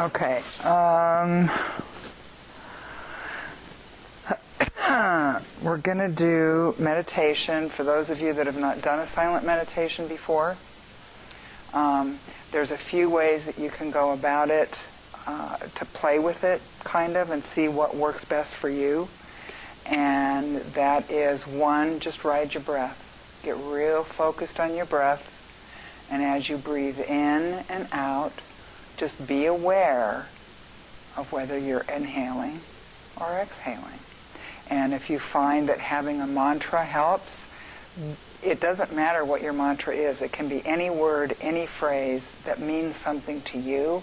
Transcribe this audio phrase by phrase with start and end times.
[0.00, 0.42] Okay.
[0.64, 1.50] Um,
[5.62, 9.44] we're going to do meditation for those of you that have not done a silent
[9.44, 10.56] meditation before.
[11.74, 12.18] Um,
[12.50, 14.80] there's a few ways that you can go about it
[15.26, 19.06] uh, to play with it, kind of, and see what works best for you.
[19.84, 23.42] And that is one, just ride your breath.
[23.44, 25.36] Get real focused on your breath.
[26.10, 28.32] And as you breathe in and out,
[29.00, 30.26] just be aware
[31.16, 32.60] of whether you're inhaling
[33.18, 33.98] or exhaling.
[34.68, 37.48] And if you find that having a mantra helps,
[38.42, 40.20] it doesn't matter what your mantra is.
[40.20, 44.02] It can be any word, any phrase that means something to you.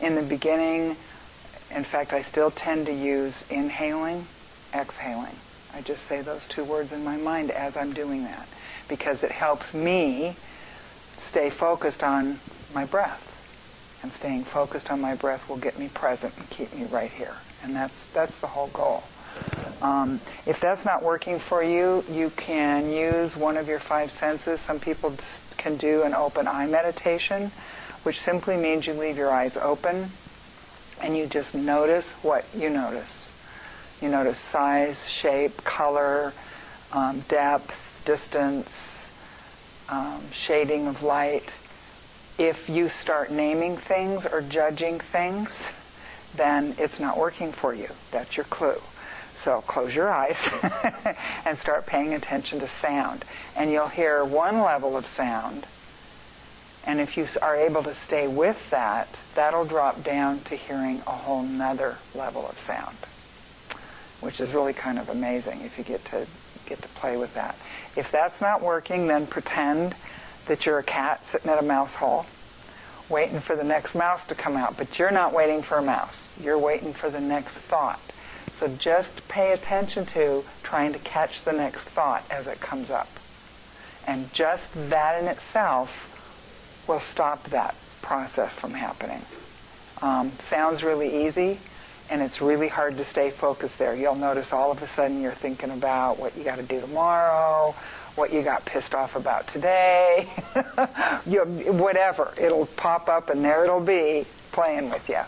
[0.00, 0.96] In the beginning,
[1.70, 4.26] in fact, I still tend to use inhaling,
[4.74, 5.36] exhaling.
[5.74, 8.48] I just say those two words in my mind as I'm doing that
[8.88, 10.36] because it helps me
[11.18, 12.40] stay focused on
[12.74, 13.37] my breath.
[14.02, 17.34] And staying focused on my breath will get me present and keep me right here.
[17.62, 19.02] And that's, that's the whole goal.
[19.82, 24.60] Um, if that's not working for you, you can use one of your five senses.
[24.60, 25.14] Some people
[25.56, 27.50] can do an open eye meditation,
[28.02, 30.10] which simply means you leave your eyes open
[31.00, 33.30] and you just notice what you notice.
[34.00, 36.32] You notice size, shape, color,
[36.92, 39.08] um, depth, distance,
[39.88, 41.54] um, shading of light.
[42.38, 45.68] If you start naming things or judging things,
[46.36, 47.88] then it's not working for you.
[48.12, 48.80] That's your clue.
[49.34, 50.48] So close your eyes
[51.44, 53.24] and start paying attention to sound.
[53.56, 55.66] And you'll hear one level of sound.
[56.86, 61.12] And if you are able to stay with that, that'll drop down to hearing a
[61.12, 62.96] whole nother level of sound,
[64.20, 66.26] which is really kind of amazing if you get to
[66.66, 67.56] get to play with that.
[67.96, 69.94] If that's not working, then pretend
[70.48, 72.26] that you're a cat sitting at a mouse hole,
[73.08, 74.76] waiting for the next mouse to come out.
[74.76, 76.32] But you're not waiting for a mouse.
[76.42, 78.00] You're waiting for the next thought.
[78.52, 83.08] So just pay attention to trying to catch the next thought as it comes up.
[84.06, 89.22] And just that in itself will stop that process from happening.
[90.00, 91.58] Um, sounds really easy,
[92.10, 93.94] and it's really hard to stay focused there.
[93.94, 97.74] You'll notice all of a sudden you're thinking about what you got to do tomorrow,
[98.18, 100.28] what you got pissed off about today,
[101.26, 101.40] you,
[101.72, 102.34] whatever.
[102.38, 105.22] It'll pop up, and there it'll be playing with you.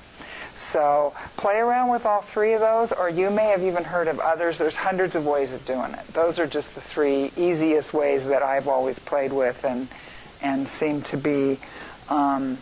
[0.57, 4.21] So play around with all three of those, or you may have even heard of
[4.21, 4.59] others.
[4.59, 6.07] There's hundreds of ways of doing it.
[6.09, 9.89] Those are just the three easiest ways that I've always played with and,
[10.43, 11.59] and seem to be
[12.11, 12.59] um,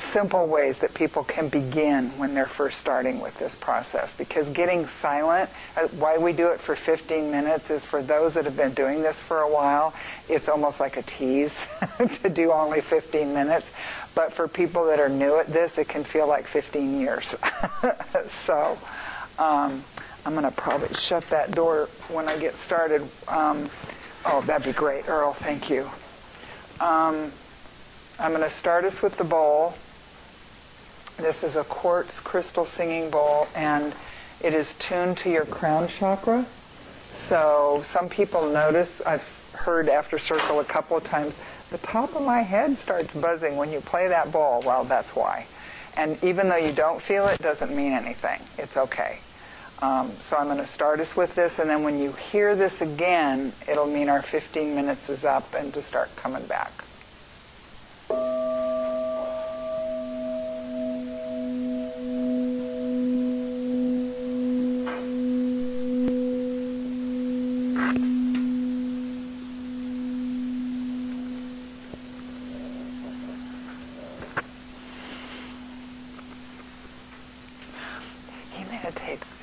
[0.00, 4.12] simple ways that people can begin when they're first starting with this process.
[4.16, 8.44] Because getting silent, uh, why we do it for 15 minutes is for those that
[8.44, 9.94] have been doing this for a while,
[10.28, 11.66] it's almost like a tease
[12.22, 13.70] to do only 15 minutes.
[14.14, 17.36] But for people that are new at this, it can feel like 15 years.
[18.46, 18.78] so
[19.38, 19.82] um,
[20.24, 23.02] I'm going to probably shut that door when I get started.
[23.28, 23.68] Um,
[24.26, 25.32] oh, that'd be great, Earl.
[25.32, 25.88] Thank you.
[26.80, 27.32] Um,
[28.18, 29.74] I'm going to start us with the bowl.
[31.16, 33.94] This is a quartz crystal singing bowl, and
[34.40, 36.44] it is tuned to your crown chakra.
[37.12, 41.36] So some people notice, I've heard after circle a couple of times,
[41.70, 44.62] the top of my head starts buzzing when you play that bowl.
[44.64, 45.46] Well, that's why.
[45.96, 48.40] And even though you don't feel it, doesn't mean anything.
[48.58, 49.20] It's okay.
[49.80, 52.82] Um, so I'm going to start us with this, and then when you hear this
[52.82, 56.72] again, it'll mean our 15 minutes is up and to start coming back.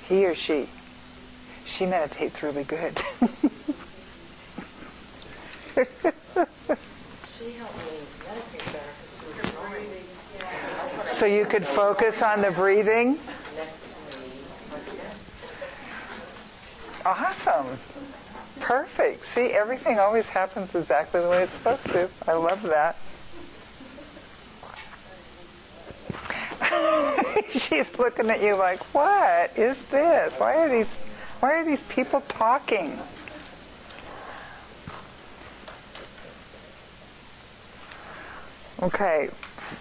[0.09, 0.67] he or she,
[1.79, 2.93] she meditates really good.
[11.13, 13.17] so you could focus on the breathing.
[17.05, 17.79] Awesome.
[18.59, 19.25] Perfect.
[19.27, 22.09] See, everything always happens exactly the way it's supposed to.
[22.27, 22.97] I love that.
[27.51, 30.33] she's looking at you like, what is this?
[30.37, 30.93] Why are these,
[31.39, 32.97] why are these people talking?
[38.81, 39.29] Okay,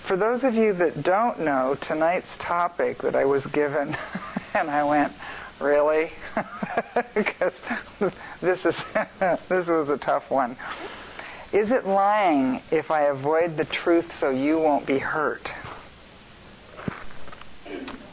[0.02, 3.96] for those of you that don't know, tonight's topic that I was given,
[4.54, 5.12] and I went,
[5.60, 6.10] really?
[7.14, 7.52] Because
[8.40, 8.82] this is
[9.48, 10.56] this was a tough one.
[11.52, 15.50] Is it lying if I avoid the truth so you won't be hurt?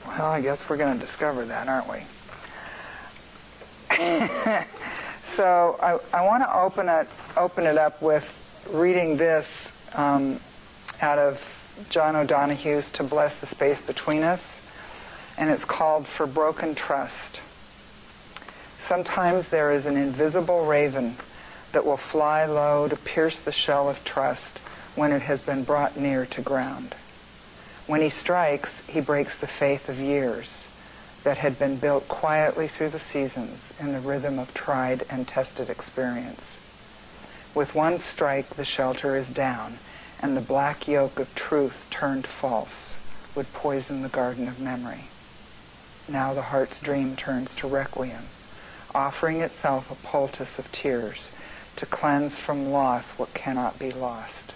[0.08, 2.00] Well, I guess we're going to discover that, aren't we?
[5.26, 7.08] so I, I want to open it
[7.38, 10.40] open it up with reading this um,
[11.02, 11.42] out of
[11.90, 14.62] John O'Donohue's "To Bless the Space Between Us,"
[15.38, 17.40] and it's called "For Broken Trust."
[18.82, 21.16] Sometimes there is an invisible raven
[21.72, 24.58] that will fly low to pierce the shell of trust
[24.96, 26.96] when it has been brought near to ground.
[27.88, 30.68] When he strikes, he breaks the faith of years
[31.26, 35.72] that had been built quietly through the seasons in the rhythm of tried and tested
[35.72, 36.60] experience.
[37.56, 39.80] With one strike, the shelter is down,
[40.22, 42.96] and the black yoke of truth turned false
[43.34, 45.06] would poison the garden of memory.
[46.08, 48.28] Now the heart's dream turns to requiem,
[48.94, 51.32] offering itself a poultice of tears
[51.78, 54.54] to cleanse from loss what cannot be lost.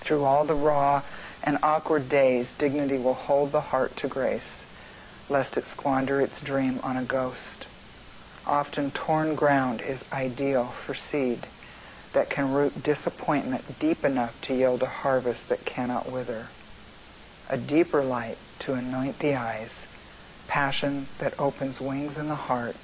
[0.00, 1.02] Through all the raw
[1.44, 4.59] and awkward days, dignity will hold the heart to grace,
[5.30, 7.66] lest it squander its dream on a ghost.
[8.46, 11.46] Often torn ground is ideal for seed
[12.12, 16.48] that can root disappointment deep enough to yield a harvest that cannot wither.
[17.48, 19.86] A deeper light to anoint the eyes,
[20.48, 22.76] passion that opens wings in the heart,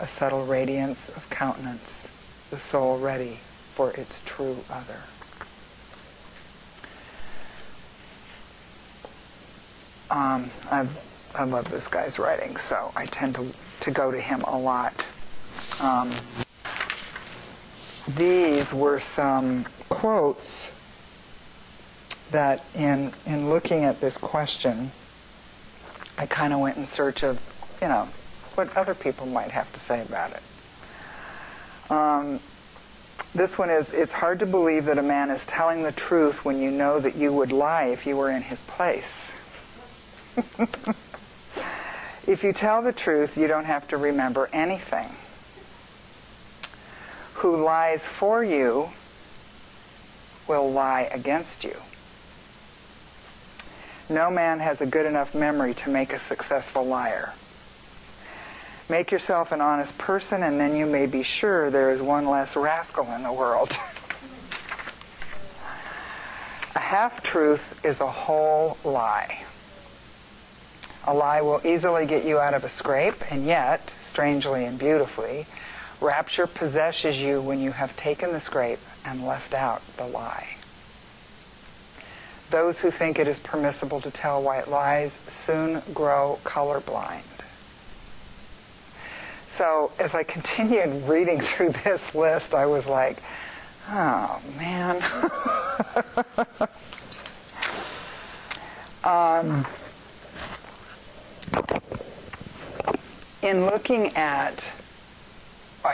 [0.00, 2.08] a subtle radiance of countenance,
[2.50, 3.38] the soul ready
[3.74, 5.00] for its true other.
[10.10, 10.86] Um, i
[11.34, 13.46] I love this guy's writing, so I tend to,
[13.80, 14.94] to go to him a lot.
[15.80, 16.10] Um,
[18.16, 20.70] these were some quotes
[22.30, 24.90] that in, in looking at this question,
[26.18, 27.40] I kind of went in search of,
[27.80, 28.08] you know,
[28.54, 30.42] what other people might have to say about it.
[31.90, 32.40] Um,
[33.34, 36.60] this one is, it's hard to believe that a man is telling the truth when
[36.60, 39.30] you know that you would lie if you were in his place.
[42.26, 45.08] if you tell the truth, you don't have to remember anything.
[47.40, 48.90] Who lies for you
[50.46, 51.76] will lie against you.
[54.08, 57.32] No man has a good enough memory to make a successful liar.
[58.88, 62.56] Make yourself an honest person, and then you may be sure there is one less
[62.56, 63.70] rascal in the world.
[66.74, 69.44] a half truth is a whole lie.
[71.04, 75.46] A lie will easily get you out of a scrape, and yet, strangely and beautifully,
[76.00, 80.56] rapture possesses you when you have taken the scrape and left out the lie.
[82.50, 87.22] Those who think it is permissible to tell white lies soon grow colorblind.
[89.50, 93.18] So as I continued reading through this list, I was like,
[93.88, 95.02] oh man.
[99.04, 99.66] um,
[103.42, 104.70] in looking at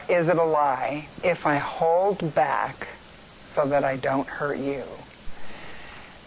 [0.08, 2.88] is it a lie if I hold back
[3.48, 4.84] so that I don't hurt you?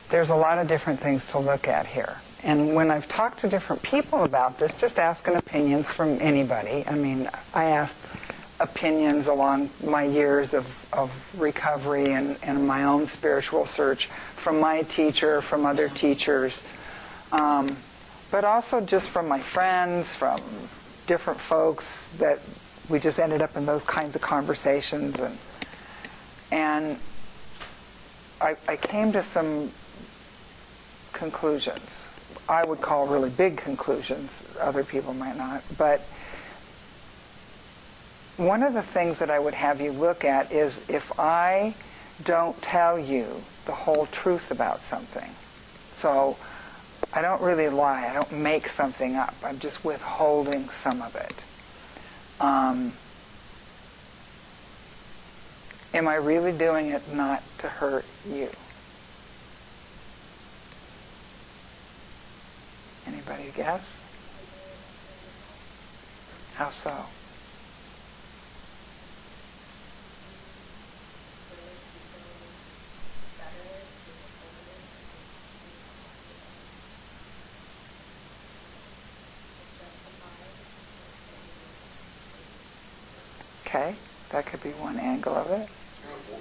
[0.09, 2.17] There's a lot of different things to look at here.
[2.43, 6.95] And when I've talked to different people about this, just asking opinions from anybody, I
[6.95, 7.97] mean, I asked
[8.59, 14.81] opinions along my years of, of recovery and, and my own spiritual search from my
[14.83, 16.63] teacher, from other teachers.
[17.31, 17.67] Um,
[18.31, 20.37] but also just from my friends, from
[21.05, 22.39] different folks that
[22.89, 25.37] we just ended up in those kinds of conversations and
[26.51, 26.97] and
[28.41, 29.71] I, I came to some
[31.13, 31.79] conclusions.
[32.49, 34.55] I would call really big conclusions.
[34.59, 35.63] Other people might not.
[35.77, 36.01] But
[38.37, 41.75] one of the things that I would have you look at is if I
[42.23, 43.27] don't tell you
[43.65, 45.29] the whole truth about something.
[45.97, 46.35] So
[47.13, 48.07] I don't really lie.
[48.07, 49.35] I don't make something up.
[49.43, 51.43] I'm just withholding some of it.
[52.39, 52.93] Um,
[55.93, 58.49] am I really doing it not to hurt you?
[63.07, 63.97] Anybody guess?
[66.55, 67.05] How so?
[83.73, 83.95] Okay,
[84.31, 85.69] that could be one angle of it.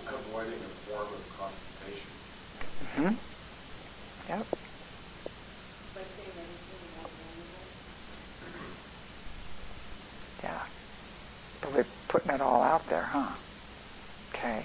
[0.08, 2.10] Avoiding a form of confrontation.
[2.96, 3.14] hmm
[4.28, 4.46] Yep.
[10.42, 10.58] Yeah.
[11.60, 13.32] But we're putting it all out there, huh?
[14.34, 14.64] Okay.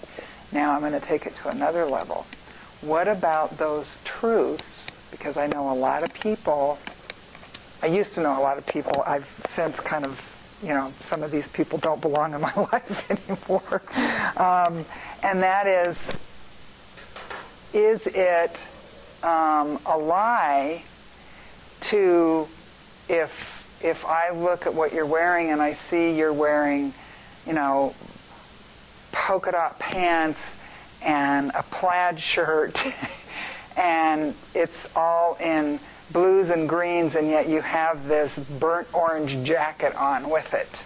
[0.52, 2.26] Now I'm going to take it to another level.
[2.82, 4.90] What about those truths?
[5.12, 6.80] Because I know a lot of people
[7.84, 9.04] I used to know a lot of people.
[9.06, 10.20] I've since kind of,
[10.62, 13.82] you know, some of these people don't belong in my life anymore.
[14.38, 14.86] Um,
[15.24, 16.10] and that is,
[17.74, 18.66] is it
[19.24, 20.84] um, a lie
[21.82, 22.48] to
[23.10, 26.94] if if I look at what you're wearing and I see you're wearing,
[27.46, 27.94] you know,
[29.12, 30.52] polka dot pants
[31.02, 32.84] and a plaid shirt
[33.78, 35.80] and it's all in
[36.12, 40.84] blues and greens and yet you have this burnt orange jacket on with it.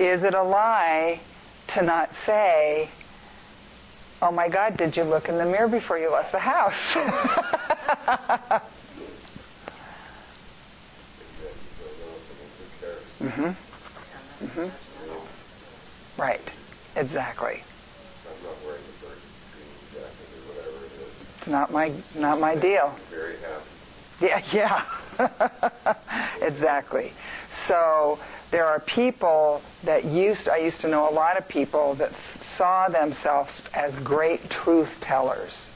[0.00, 1.20] Is it a lie
[1.68, 2.88] to not say,
[4.22, 6.94] oh my God, did you look in the mirror before you left the house?
[13.20, 13.50] mm-hmm.
[14.44, 14.68] Mm-hmm.
[16.20, 16.52] Right,
[16.96, 17.62] exactly.
[17.62, 19.20] I'm not wearing the burnt
[19.52, 21.12] green jacket or whatever it is.
[21.38, 22.94] It's not my not my deal.
[23.10, 23.64] Very happy.
[24.20, 24.42] Yeah,
[25.18, 26.46] yeah.
[26.46, 27.12] exactly.
[27.50, 28.18] So
[28.50, 32.88] there are people that used I used to know a lot of people that saw
[32.88, 35.70] themselves as great truth tellers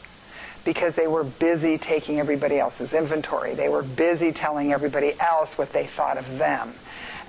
[0.65, 3.55] because they were busy taking everybody else's inventory.
[3.55, 6.73] They were busy telling everybody else what they thought of them.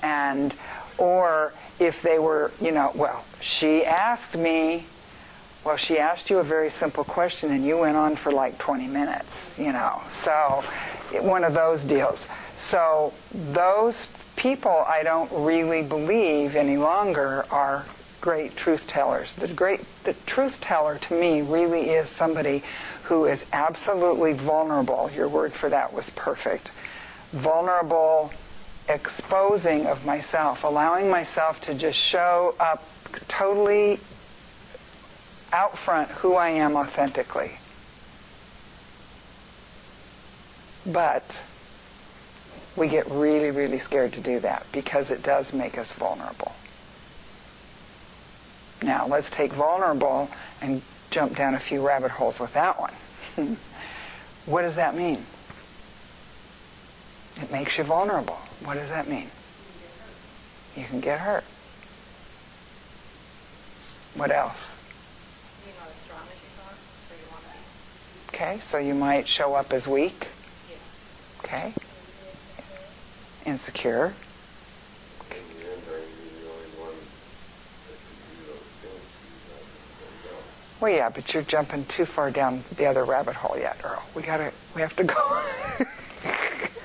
[0.01, 0.53] And
[0.97, 4.85] or if they were, you know, well, she asked me
[5.65, 8.87] well, she asked you a very simple question and you went on for like 20
[8.87, 9.99] minutes, you know.
[10.11, 10.63] So,
[11.21, 12.27] one of those deals.
[12.57, 17.85] So, those people I don't really believe any longer are
[18.21, 19.33] great truth tellers.
[19.35, 22.63] The great the truth teller to me really is somebody
[23.03, 25.09] who is absolutely vulnerable.
[25.15, 26.69] Your word for that was perfect.
[27.31, 28.31] Vulnerable
[28.87, 32.83] exposing of myself, allowing myself to just show up
[33.27, 33.99] totally
[35.55, 37.51] out front who I am authentically.
[40.85, 41.23] But
[42.75, 46.51] we get really, really scared to do that because it does make us vulnerable.
[48.83, 50.29] Now, let's take vulnerable
[50.61, 52.93] and jump down a few rabbit holes with that one.
[54.45, 55.25] what does that mean?
[57.41, 58.37] It makes you vulnerable.
[58.63, 59.29] What does that mean?
[60.75, 61.43] You can get hurt.
[64.15, 64.75] What else?
[65.65, 68.24] You're not as strong as you thought, so you want to be.
[68.35, 70.27] Okay, so you might show up as weak.
[71.39, 71.71] Okay,
[73.45, 74.13] insecure.
[80.81, 84.03] Well, yeah, but you're jumping too far down the other rabbit hole yet, Earl.
[84.13, 85.41] We gotta, we have to go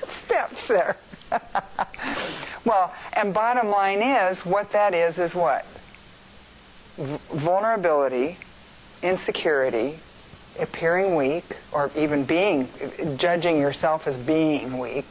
[0.07, 0.95] steps there.
[2.63, 5.65] well, and bottom line is, what that is is what?
[6.95, 8.37] V- vulnerability,
[9.03, 9.99] insecurity,
[10.59, 12.67] appearing weak, or even being,
[13.17, 15.05] judging yourself as being weak.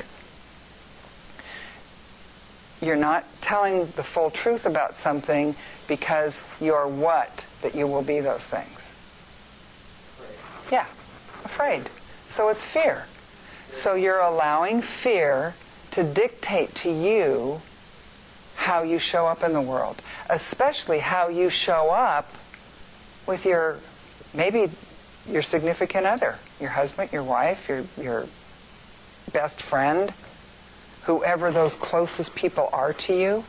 [2.81, 5.55] You're not telling the full truth about something
[5.87, 7.45] because you're what?
[7.63, 8.91] That you will be those things.
[10.73, 10.87] Yeah,
[11.45, 11.89] afraid.
[12.31, 13.07] So it's fear.
[13.73, 15.55] So you're allowing fear
[15.93, 17.61] to dictate to you
[18.55, 22.31] how you show up in the world, especially how you show up
[23.27, 23.79] with your
[24.35, 24.71] maybe
[25.29, 28.27] your significant other, your husband, your wife, your your
[29.33, 30.13] best friend,
[31.05, 33.45] whoever those closest people are to you.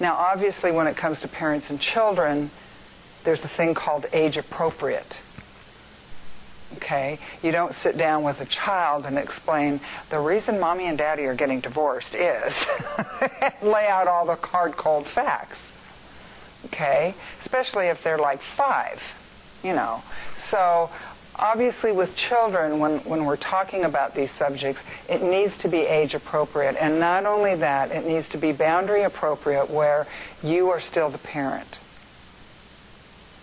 [0.00, 2.50] Now, obviously, when it comes to parents and children,
[3.22, 5.20] there's a thing called age appropriate.
[6.76, 7.18] Okay?
[7.42, 9.80] You don't sit down with a child and explain
[10.10, 12.66] the reason mommy and daddy are getting divorced is
[13.62, 15.72] lay out all the hard, cold facts.
[16.66, 17.14] Okay?
[17.40, 19.00] Especially if they're like five,
[19.64, 20.02] you know.
[20.36, 20.90] So,
[21.36, 26.14] obviously, with children, when, when we're talking about these subjects, it needs to be age
[26.14, 26.76] appropriate.
[26.80, 30.06] And not only that, it needs to be boundary appropriate where
[30.42, 31.78] you are still the parent.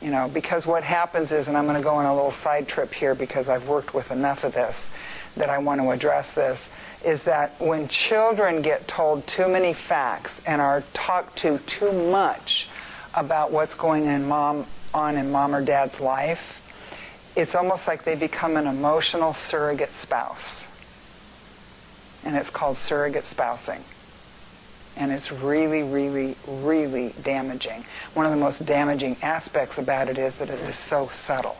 [0.01, 2.67] You know, because what happens is, and I'm going to go on a little side
[2.67, 4.89] trip here because I've worked with enough of this
[5.37, 6.69] that I want to address this,
[7.05, 12.67] is that when children get told too many facts and are talked to too much
[13.13, 16.57] about what's going in mom, on in mom or dad's life,
[17.35, 20.65] it's almost like they become an emotional surrogate spouse.
[22.23, 23.83] And it's called surrogate spousing.
[24.97, 27.85] And it's really, really, really damaging.
[28.13, 31.57] One of the most damaging aspects about it is that it is so subtle.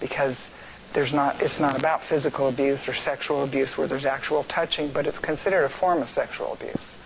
[0.00, 0.48] Because
[0.92, 5.06] there's not, it's not about physical abuse or sexual abuse where there's actual touching, but
[5.06, 6.96] it's considered a form of sexual abuse.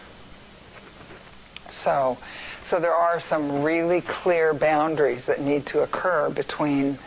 [1.71, 2.19] So,
[2.65, 6.99] so there are some really clear boundaries that need to occur between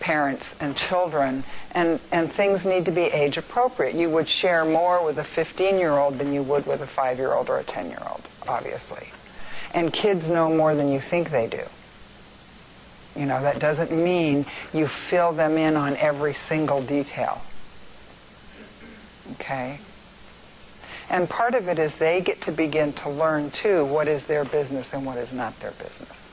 [0.00, 1.44] parents and children,
[1.74, 3.94] and, and things need to be age appropriate.
[3.94, 7.18] You would share more with a 15 year old than you would with a 5
[7.18, 9.08] year old or a 10 year old, obviously.
[9.74, 11.62] And kids know more than you think they do.
[13.18, 17.40] You know, that doesn't mean you fill them in on every single detail.
[19.32, 19.78] Okay?
[21.12, 24.46] And part of it is they get to begin to learn too what is their
[24.46, 26.32] business and what is not their business.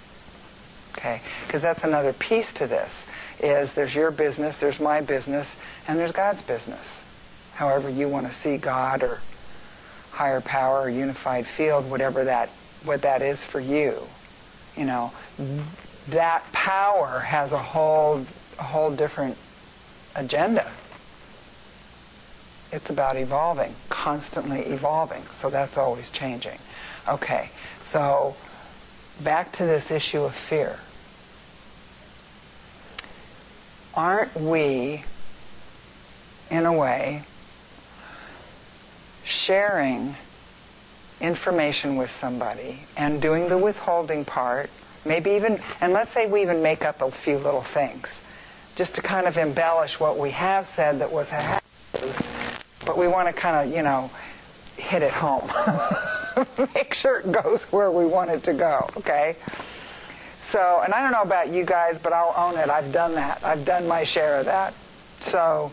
[0.98, 1.22] Okay?
[1.46, 3.06] Because that's another piece to this
[3.42, 5.58] is there's your business, there's my business,
[5.88, 7.02] and there's God's business.
[7.56, 9.20] However you want to see God or
[10.12, 12.50] higher power or unified field, whatever that
[12.86, 14.02] what that is for you.
[14.78, 15.12] You know,
[16.10, 18.26] that power has a whole
[18.58, 19.38] a whole different
[20.16, 20.70] agenda.
[22.72, 25.24] It's about evolving, constantly evolving.
[25.32, 26.60] So that's always changing.
[27.08, 27.50] Okay,
[27.82, 28.36] so
[29.24, 30.78] back to this issue of fear.
[33.96, 35.04] Aren't we,
[36.52, 37.24] in a way,
[39.24, 40.16] sharing
[41.20, 44.70] information with somebody and doing the withholding part,
[45.06, 48.08] maybe even, and let's say we even make up a few little things,
[48.76, 51.60] just to kind of embellish what we have said that was a
[52.90, 54.10] but we want to kind of, you know,
[54.76, 55.48] hit it home.
[56.74, 59.36] Make sure it goes where we want it to go, okay?
[60.42, 62.68] So, and I don't know about you guys, but I'll own it.
[62.68, 63.44] I've done that.
[63.44, 64.74] I've done my share of that.
[65.20, 65.72] So,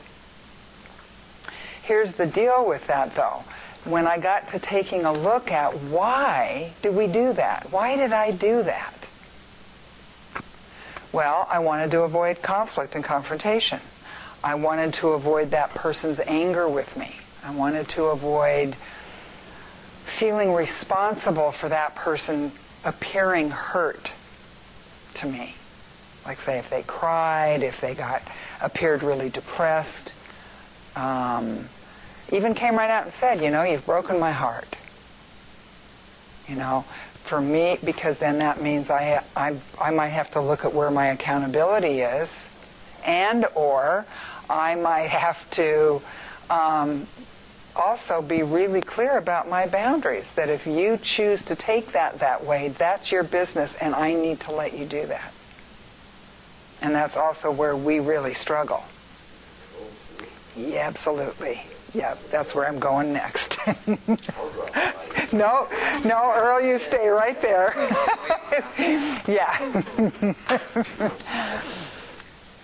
[1.85, 3.42] here's the deal with that, though.
[3.87, 7.72] When I got to taking a look at why did we do that?
[7.72, 9.09] Why did I do that?
[11.12, 13.81] Well, I wanted to avoid conflict and confrontation.
[14.42, 17.16] I wanted to avoid that person's anger with me.
[17.44, 18.75] I wanted to avoid
[20.05, 22.53] feeling responsible for that person
[22.85, 24.12] appearing hurt
[25.14, 25.55] to me.
[26.25, 28.22] Like say if they cried, if they got
[28.61, 30.12] appeared really depressed,
[30.96, 31.68] um,
[32.33, 34.77] even came right out and said, you know, you've broken my heart.
[36.49, 36.85] You know,
[37.25, 40.90] for me, because then that means I, I, I might have to look at where
[40.90, 42.49] my accountability is,
[43.07, 44.05] and or
[44.51, 46.03] I might have to
[46.51, 47.07] um,
[47.75, 50.33] also be really clear about my boundaries.
[50.35, 54.40] That if you choose to take that that way, that's your business, and I need
[54.40, 55.33] to let you do that.
[56.83, 58.85] And that's also where we really struggle.
[60.57, 61.62] Yeah, absolutely.
[61.95, 63.59] Yeah, that's where I'm going next.
[65.33, 65.69] no,
[66.05, 67.73] no, Earl, you stay right there.
[69.27, 69.83] yeah.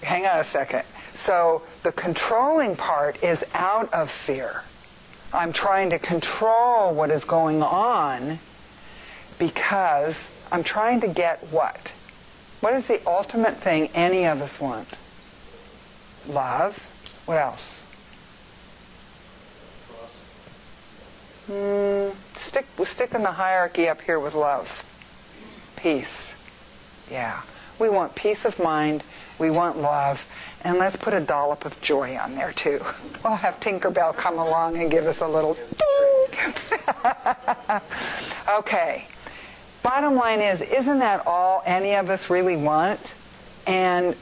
[0.02, 0.82] Hang on a second.
[1.14, 4.62] So the controlling part is out of fear.
[5.32, 8.38] I'm trying to control what is going on
[9.38, 11.92] because I'm trying to get what?
[12.60, 14.94] What is the ultimate thing any of us want?
[16.28, 16.76] Love.
[17.26, 17.82] What else?
[21.50, 24.84] Mm, stick, stick in the hierarchy up here with love.
[25.76, 26.34] Peace.
[27.10, 27.42] Yeah.
[27.78, 29.02] We want peace of mind.
[29.42, 30.24] We want love.
[30.62, 32.80] And let's put a dollop of joy on there too.
[33.24, 36.54] We'll have Tinkerbell come along and give us a little ding.
[38.58, 39.08] okay.
[39.82, 43.14] Bottom line is, isn't that all any of us really want?
[43.66, 44.14] And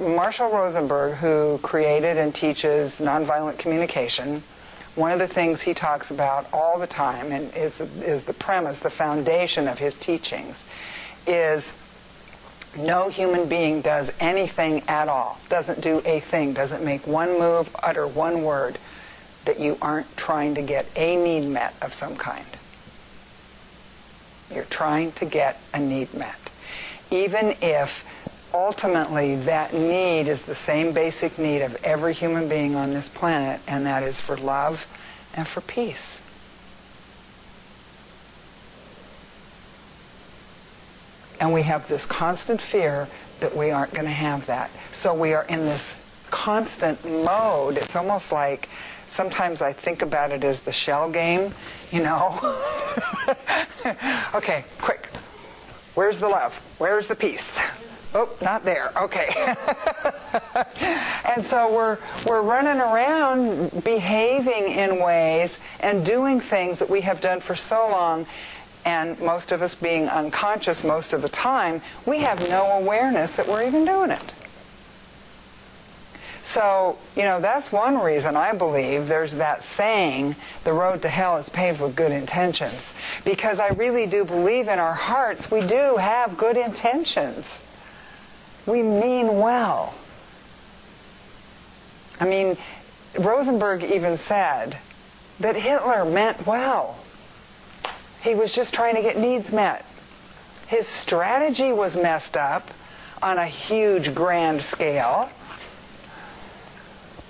[0.00, 4.42] Marshall Rosenberg, who created and teaches nonviolent communication,
[4.96, 8.80] one of the things he talks about all the time and is, is the premise,
[8.80, 10.64] the foundation of his teachings,
[11.28, 11.74] is
[12.76, 17.74] no human being does anything at all, doesn't do a thing, doesn't make one move,
[17.82, 18.78] utter one word
[19.44, 22.46] that you aren't trying to get a need met of some kind.
[24.52, 26.38] You're trying to get a need met.
[27.10, 28.04] Even if
[28.54, 33.60] ultimately that need is the same basic need of every human being on this planet,
[33.66, 34.86] and that is for love
[35.34, 36.20] and for peace.
[41.40, 43.08] And we have this constant fear
[43.40, 44.70] that we aren't going to have that.
[44.92, 45.96] So we are in this
[46.30, 47.76] constant mode.
[47.76, 48.68] It's almost like
[49.06, 51.52] sometimes I think about it as the shell game,
[51.90, 52.38] you know.
[54.34, 55.06] okay, quick.
[55.94, 56.54] Where's the love?
[56.78, 57.58] Where's the peace?
[58.16, 58.92] Oh, not there.
[58.96, 59.26] Okay.
[61.34, 67.20] and so we're we're running around behaving in ways and doing things that we have
[67.20, 68.24] done for so long
[68.84, 73.48] and most of us being unconscious most of the time, we have no awareness that
[73.48, 74.32] we're even doing it.
[76.44, 81.38] So, you know, that's one reason I believe there's that saying, the road to hell
[81.38, 82.92] is paved with good intentions.
[83.24, 87.62] Because I really do believe in our hearts we do have good intentions.
[88.66, 89.94] We mean well.
[92.20, 92.58] I mean,
[93.18, 94.76] Rosenberg even said
[95.40, 96.98] that Hitler meant well.
[98.24, 99.84] He was just trying to get needs met.
[100.66, 102.70] His strategy was messed up
[103.22, 105.28] on a huge grand scale.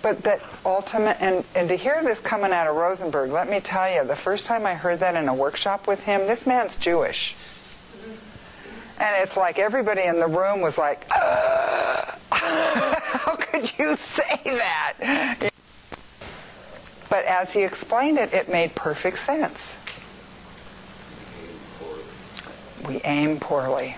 [0.02, 3.90] But that ultimate, and, and to hear this coming out of Rosenberg, let me tell
[3.90, 7.34] you, the first time I heard that in a workshop with him, this man's Jewish.
[9.00, 11.06] And it's like everybody in the room was like,
[12.30, 15.50] how could you say that?
[17.10, 19.76] But as he explained it, it made perfect sense.
[22.86, 23.96] We aim poorly.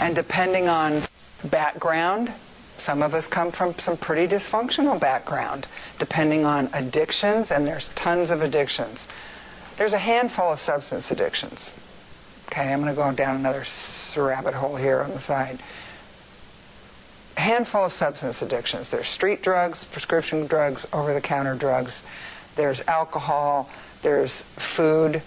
[0.00, 1.02] And depending on
[1.50, 2.32] background,
[2.78, 5.66] some of us come from some pretty dysfunctional background,
[5.98, 9.06] depending on addictions, and there's tons of addictions.
[9.76, 11.72] There's a handful of substance addictions.
[12.48, 13.64] Okay, I'm going to go down another
[14.16, 15.58] rabbit hole here on the side.
[17.36, 18.90] A handful of substance addictions.
[18.90, 22.02] There's street drugs, prescription drugs, over-the-counter drugs.
[22.54, 23.68] There's alcohol.
[24.02, 25.22] There's food,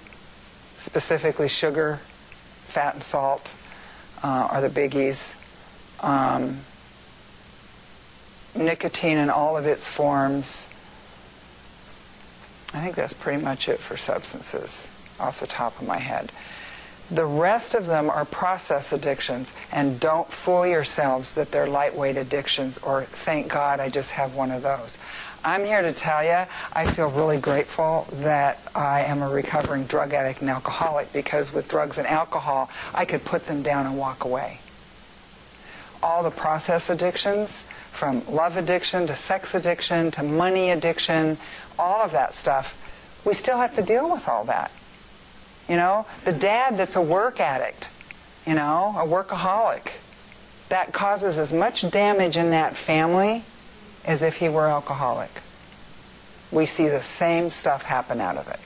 [0.79, 1.99] specifically sugar,
[2.67, 3.53] fat and salt
[4.23, 5.35] uh, are the biggies.
[6.01, 6.59] Um,
[8.55, 10.67] nicotine in all of its forms.
[12.73, 14.87] I think that's pretty much it for substances
[15.19, 16.31] off the top of my head.
[17.11, 22.77] The rest of them are process addictions, and don't fool yourselves that they're lightweight addictions
[22.77, 24.99] or thank God I just have one of those.
[25.43, 30.13] I'm here to tell you I feel really grateful that I am a recovering drug
[30.13, 34.25] addict and alcoholic because with drugs and alcohol, I could put them down and walk
[34.25, 34.59] away.
[36.03, 41.37] All the process addictions, from love addiction to sex addiction to money addiction,
[41.77, 42.75] all of that stuff,
[43.25, 44.71] we still have to deal with all that.
[45.67, 47.89] You know, the dad that's a work addict,
[48.45, 49.91] you know, a workaholic,
[50.69, 53.43] that causes as much damage in that family
[54.05, 55.31] as if he were alcoholic.
[56.51, 58.59] We see the same stuff happen out of it.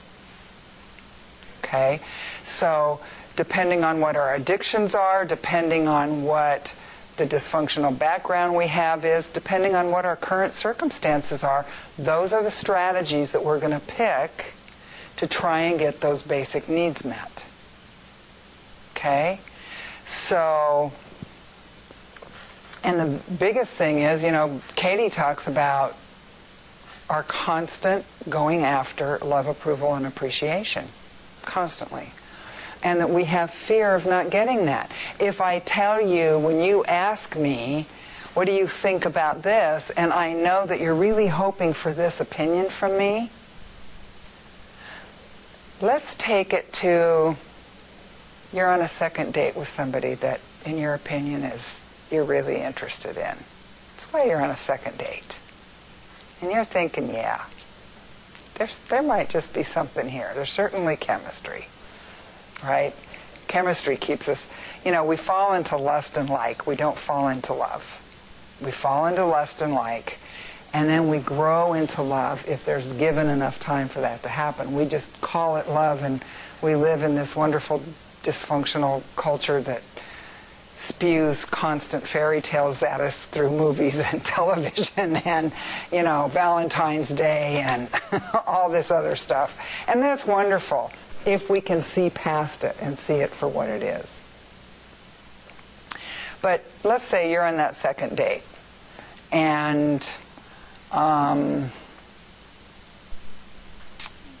[1.64, 2.00] Okay?
[2.44, 3.00] So,
[3.36, 6.74] depending on what our addictions are, depending on what
[7.16, 11.64] the dysfunctional background we have is, depending on what our current circumstances are,
[11.98, 14.54] those are the strategies that we're going to pick
[15.16, 17.44] to try and get those basic needs met.
[18.92, 19.38] Okay?
[20.06, 20.92] So,
[22.84, 25.96] and the biggest thing is, you know, Katie talks about
[27.08, 30.84] our constant going after love, approval, and appreciation.
[31.42, 32.10] Constantly.
[32.82, 34.90] And that we have fear of not getting that.
[35.18, 37.86] If I tell you, when you ask me,
[38.34, 39.90] what do you think about this?
[39.90, 43.30] And I know that you're really hoping for this opinion from me.
[45.80, 47.36] Let's take it to
[48.52, 53.16] you're on a second date with somebody that, in your opinion, is you're really interested
[53.16, 53.36] in.
[53.94, 55.38] That's why you're on a second date.
[56.40, 57.44] And you're thinking, yeah,
[58.56, 60.30] there's, there might just be something here.
[60.34, 61.66] There's certainly chemistry,
[62.62, 62.94] right?
[63.48, 64.48] Chemistry keeps us,
[64.84, 66.66] you know, we fall into lust and like.
[66.66, 67.82] We don't fall into love.
[68.64, 70.18] We fall into lust and like,
[70.72, 74.74] and then we grow into love if there's given enough time for that to happen.
[74.74, 76.22] We just call it love, and
[76.62, 77.80] we live in this wonderful
[78.22, 79.82] dysfunctional culture that
[80.74, 85.52] spews constant fairy tales at us through movies and television and,
[85.92, 87.88] you know, Valentine's Day and
[88.46, 89.58] all this other stuff.
[89.88, 90.90] And that's wonderful
[91.26, 94.20] if we can see past it and see it for what it is.
[96.42, 98.42] But let's say you're on that second date
[99.32, 100.06] and
[100.92, 101.70] um,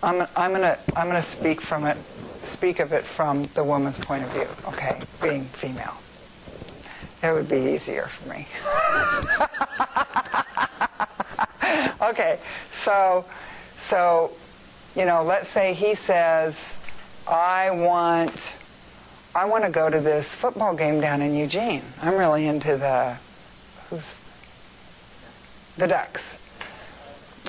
[0.02, 1.96] I'm, I'm gonna I'm gonna speak from it
[2.42, 5.94] speak of it from the woman's point of view, okay, being female.
[7.24, 8.46] It would be easier for me.
[12.10, 12.38] okay,
[12.70, 13.24] so,
[13.78, 14.30] so,
[14.94, 16.76] you know, let's say he says,
[17.26, 18.56] I want,
[19.34, 21.80] I want to go to this football game down in Eugene.
[22.02, 23.16] I'm really into the,
[23.88, 24.18] who's,
[25.78, 26.36] the Ducks.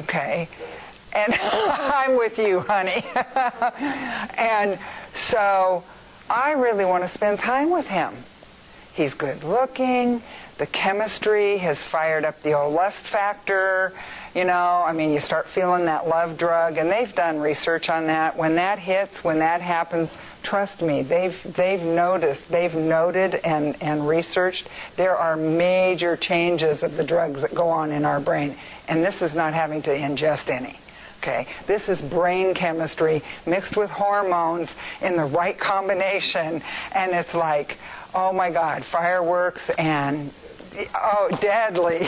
[0.04, 0.48] Okay,
[1.12, 3.04] and I'm with you, honey.
[4.38, 4.80] and
[5.14, 5.84] so
[6.30, 8.14] I really want to spend time with him.
[8.96, 10.22] He's good looking.
[10.58, 13.92] The chemistry has fired up the old lust factor.
[14.34, 18.08] You know, I mean, you start feeling that love drug, and they've done research on
[18.08, 18.38] that.
[18.38, 24.08] When that hits, when that happens, trust me, they've they've noticed, they've noted and and
[24.08, 28.56] researched there are major changes of the drugs that go on in our brain,
[28.88, 30.80] and this is not having to ingest any.
[31.22, 36.62] Okay, this is brain chemistry mixed with hormones in the right combination,
[36.94, 37.78] and it's like
[38.16, 40.32] oh my God, fireworks and
[40.96, 42.00] Oh, deadly.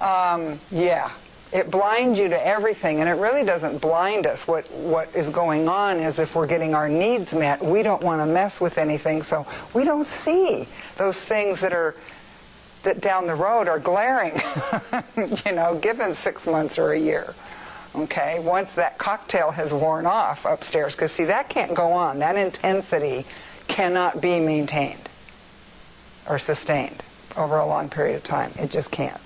[0.00, 1.10] um, yeah.
[1.52, 4.48] It blinds you to everything, and it really doesn't blind us.
[4.48, 8.20] What what is going on is if we're getting our needs met, we don't want
[8.20, 11.94] to mess with anything, so we don't see those things that are
[12.82, 14.38] that down the road are glaring.
[15.46, 17.34] you know, given six months or a year.
[17.96, 22.18] Okay, once that cocktail has worn off upstairs, because see that can't go on.
[22.18, 23.24] That intensity
[23.68, 25.08] cannot be maintained
[26.28, 27.02] or sustained
[27.36, 28.52] over a long period of time.
[28.58, 29.20] It just can't.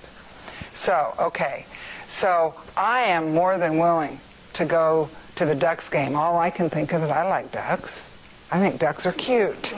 [0.73, 1.65] So, okay.
[2.09, 4.19] So I am more than willing
[4.53, 6.15] to go to the Ducks game.
[6.15, 8.10] All I can think of is I like ducks.
[8.51, 9.73] I think ducks are cute.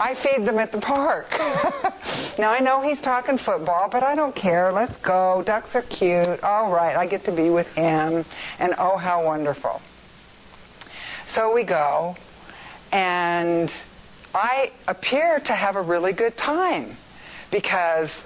[0.00, 1.30] I feed them at the park.
[2.38, 4.72] now I know he's talking football, but I don't care.
[4.72, 5.42] Let's go.
[5.46, 6.42] Ducks are cute.
[6.42, 8.24] All right, I get to be with him.
[8.58, 9.80] And oh, how wonderful.
[11.26, 12.16] So we go,
[12.92, 13.72] and
[14.34, 16.96] I appear to have a really good time
[17.50, 18.20] because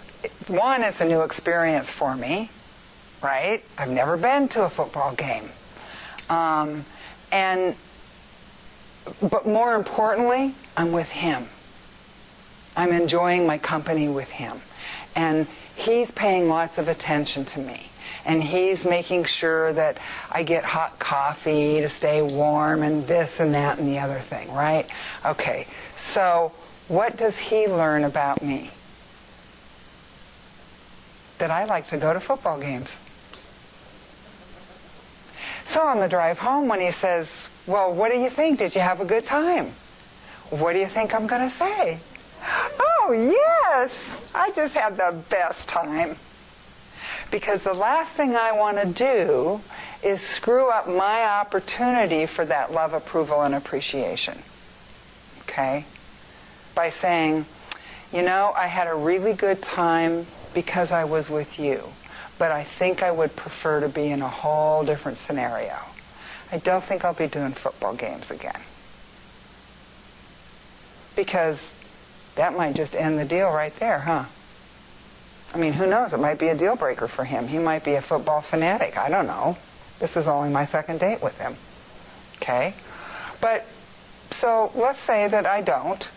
[0.48, 2.50] one, it's a new experience for me,
[3.22, 3.62] right?
[3.76, 5.48] I've never been to a football game.
[6.30, 6.84] Um,
[7.30, 7.76] and
[9.22, 11.46] but more importantly, I'm with him.
[12.76, 14.60] I'm enjoying my company with him.
[15.16, 17.86] And he's paying lots of attention to me.
[18.24, 19.98] And he's making sure that
[20.30, 24.52] I get hot coffee to stay warm and this and that and the other thing,
[24.52, 24.86] right?
[25.24, 25.66] Okay,
[25.96, 26.52] so
[26.88, 28.70] what does he learn about me?
[31.38, 32.94] That I like to go to football games.
[35.64, 38.58] So on the drive home, when he says, Well, what do you think?
[38.58, 39.66] Did you have a good time?
[40.48, 41.98] What do you think I'm going to say?
[42.80, 46.16] Oh, yes, I just had the best time.
[47.30, 49.60] Because the last thing I want to do
[50.02, 54.38] is screw up my opportunity for that love, approval, and appreciation.
[55.42, 55.84] Okay?
[56.74, 57.44] By saying,
[58.14, 61.82] you know, I had a really good time because I was with you,
[62.38, 65.78] but I think I would prefer to be in a whole different scenario.
[66.50, 68.60] I don't think I'll be doing football games again.
[71.14, 71.74] Because
[72.36, 74.24] that might just end the deal right there, huh?
[75.54, 76.12] I mean, who knows?
[76.12, 77.48] It might be a deal breaker for him.
[77.48, 78.96] He might be a football fanatic.
[78.96, 79.56] I don't know.
[79.98, 81.56] This is only my second date with him.
[82.36, 82.74] Okay?
[83.40, 83.66] But,
[84.30, 86.08] so let's say that I don't.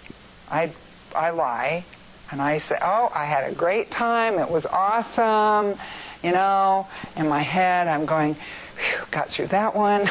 [0.49, 0.71] I,
[1.15, 1.85] I lie.
[2.31, 4.37] And I say, oh, I had a great time.
[4.37, 5.77] It was awesome.
[6.23, 8.35] You know, in my head, I'm going,
[9.11, 10.01] got through that one.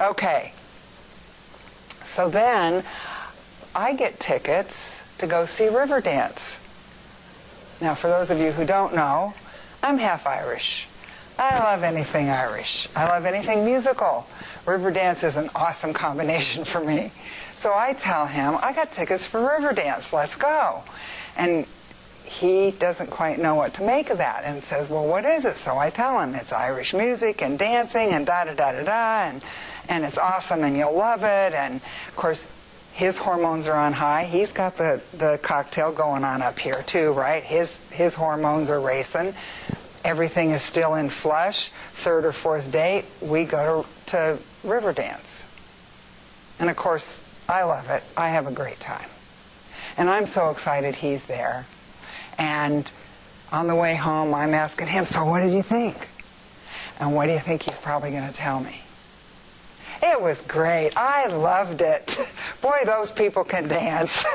[0.10, 0.52] okay.
[2.04, 2.84] So then
[3.74, 6.58] I get tickets to go see Riverdance.
[7.80, 9.34] Now, for those of you who don't know,
[9.82, 10.88] I'm half Irish.
[11.38, 12.88] I love anything Irish.
[12.96, 14.26] I love anything musical.
[14.64, 17.12] Riverdance is an awesome combination for me.
[17.56, 20.82] So I tell him, I got tickets for Riverdance, let's go.
[21.36, 21.66] And
[22.28, 25.56] he doesn't quite know what to make of that and says, well, what is it?
[25.56, 29.22] So I tell him it's Irish music and dancing and da da da da da,
[29.28, 29.42] and,
[29.88, 31.54] and it's awesome and you'll love it.
[31.54, 32.46] And of course,
[32.92, 34.24] his hormones are on high.
[34.24, 37.42] He's got the, the cocktail going on up here too, right?
[37.42, 39.34] His, his hormones are racing.
[40.04, 41.70] Everything is still in flush.
[41.92, 45.44] Third or fourth date, we go to, to Riverdance.
[46.60, 48.02] And of course, I love it.
[48.16, 49.08] I have a great time.
[49.96, 51.66] And I'm so excited he's there.
[52.38, 52.90] And
[53.52, 56.08] on the way home, I'm asking him, so what did you think?
[57.00, 58.80] And what do you think he's probably going to tell me?
[60.02, 60.96] It was great.
[60.96, 62.18] I loved it.
[62.62, 64.24] Boy, those people can dance.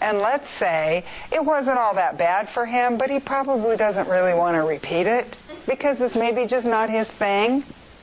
[0.00, 4.34] and let's say it wasn't all that bad for him, but he probably doesn't really
[4.34, 7.62] want to repeat it because it's maybe just not his thing.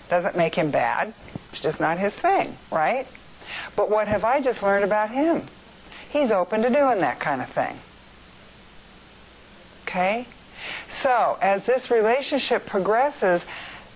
[0.09, 1.13] Doesn't make him bad.
[1.49, 3.07] It's just not his thing, right?
[3.75, 5.41] But what have I just learned about him?
[6.13, 7.75] He's open to doing that kind of thing.
[9.83, 10.27] Okay?
[10.87, 13.47] So, as this relationship progresses,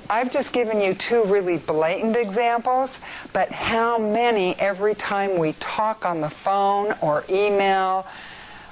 [0.09, 2.99] I've just given you two really blatant examples,
[3.33, 8.07] but how many every time we talk on the phone or email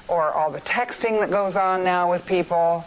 [0.08, 2.84] or all the texting that goes on now with people,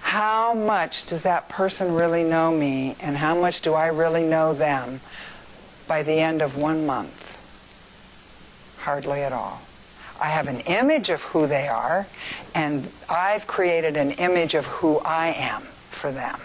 [0.00, 4.54] how much does that person really know me and how much do I really know
[4.54, 5.00] them
[5.86, 7.23] by the end of one month?
[8.84, 9.62] Hardly at all.
[10.20, 12.06] I have an image of who they are,
[12.54, 16.38] and I've created an image of who I am for them.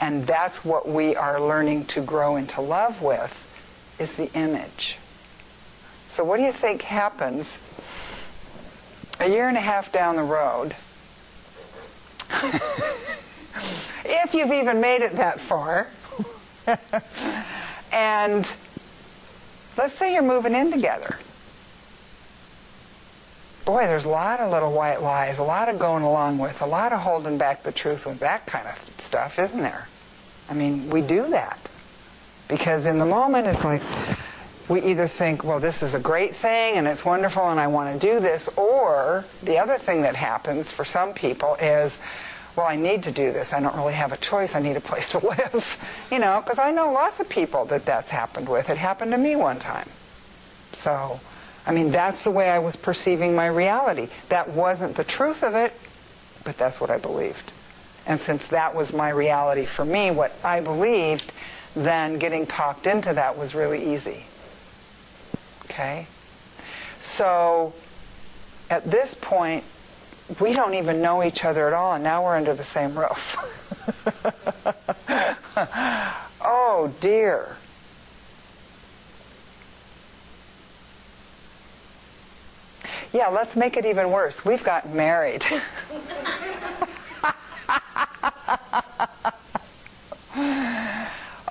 [0.00, 3.32] And that's what we are learning to grow into love with,
[4.00, 4.96] is the image.
[6.08, 7.60] So what do you think happens
[9.20, 10.74] a year and a half down the road,
[14.04, 15.86] if you've even made it that far,
[17.92, 18.52] and
[19.76, 21.18] let's say you're moving in together.
[23.64, 26.66] Boy, there's a lot of little white lies, a lot of going along with, a
[26.66, 29.88] lot of holding back the truth with that kind of stuff, isn't there?
[30.50, 31.58] I mean, we do that.
[32.46, 33.80] Because in the moment, it's like
[34.68, 37.98] we either think, well, this is a great thing and it's wonderful and I want
[37.98, 42.00] to do this, or the other thing that happens for some people is,
[42.56, 43.52] well, I need to do this.
[43.52, 44.54] I don't really have a choice.
[44.54, 45.78] I need a place to live.
[46.10, 48.70] You know, because I know lots of people that that's happened with.
[48.70, 49.88] It happened to me one time.
[50.72, 51.20] So,
[51.66, 54.08] I mean, that's the way I was perceiving my reality.
[54.28, 55.72] That wasn't the truth of it,
[56.44, 57.52] but that's what I believed.
[58.06, 61.32] And since that was my reality for me, what I believed,
[61.74, 64.24] then getting talked into that was really easy.
[65.64, 66.06] Okay?
[67.00, 67.72] So,
[68.70, 69.64] at this point,
[70.40, 73.36] we don't even know each other at all, and now we're under the same roof.
[76.40, 77.56] oh dear.
[83.12, 84.44] Yeah, let's make it even worse.
[84.44, 85.44] We've gotten married.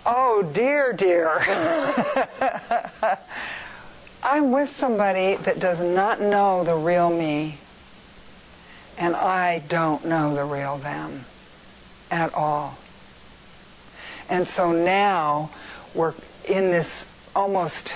[0.06, 1.40] oh dear, dear.
[4.24, 7.58] I'm with somebody that does not know the real me,
[8.98, 11.26] and I don't know the real them
[12.12, 12.78] at all.
[14.30, 15.50] And so now
[15.94, 16.14] we're
[16.48, 17.94] in this almost,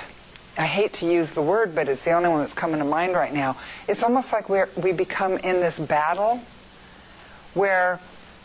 [0.58, 3.14] I hate to use the word, but it's the only one that's coming to mind
[3.14, 3.58] right now.
[3.88, 6.42] It's almost like we're, we become in this battle
[7.54, 8.00] where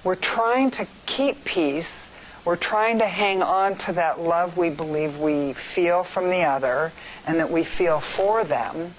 [0.04, 2.08] we're trying to keep peace,
[2.44, 6.92] we're trying to hang on to that love we believe we feel from the other
[7.26, 8.94] and that we feel for them.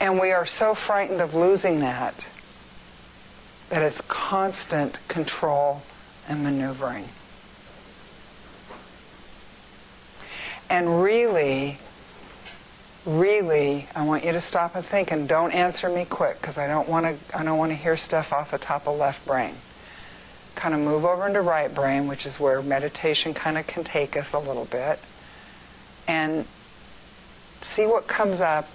[0.00, 2.26] And we are so frightened of losing that
[3.68, 5.80] that it's constant control
[6.28, 7.08] and maneuvering.
[10.68, 11.78] And really,
[13.06, 16.66] really, I want you to stop and think and don't answer me quick because I
[16.66, 19.54] don't want to I don't want to hear stuff off the top of left brain.
[20.54, 24.16] Kind of move over into right brain, which is where meditation kind of can take
[24.16, 24.98] us a little bit.
[26.08, 26.44] And
[27.62, 28.68] see what comes up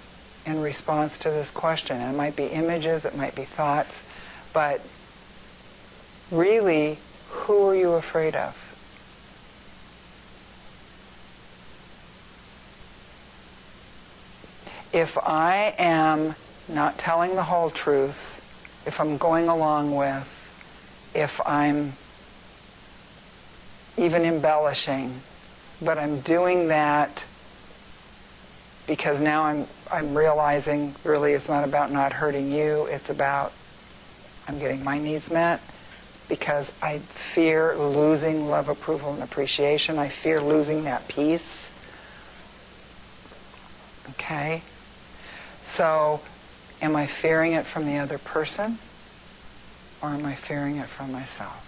[0.46, 2.00] in response to this question.
[2.00, 4.02] And it might be images, it might be thoughts,
[4.52, 4.80] but
[6.30, 8.62] really, who are you afraid of?
[14.92, 16.34] If I am
[16.68, 20.32] not telling the whole truth, if I'm going along with,
[21.14, 21.92] if I'm
[23.98, 25.20] even embellishing,
[25.82, 27.24] but I'm doing that
[28.86, 33.52] because now I'm I'm realizing really it's not about not hurting you, it's about
[34.48, 35.60] I'm getting my needs met
[36.28, 39.98] because I fear losing love, approval, and appreciation.
[39.98, 41.70] I fear losing that peace.
[44.10, 44.62] Okay?
[45.62, 46.20] So,
[46.80, 48.78] am I fearing it from the other person
[50.02, 51.65] or am I fearing it from myself?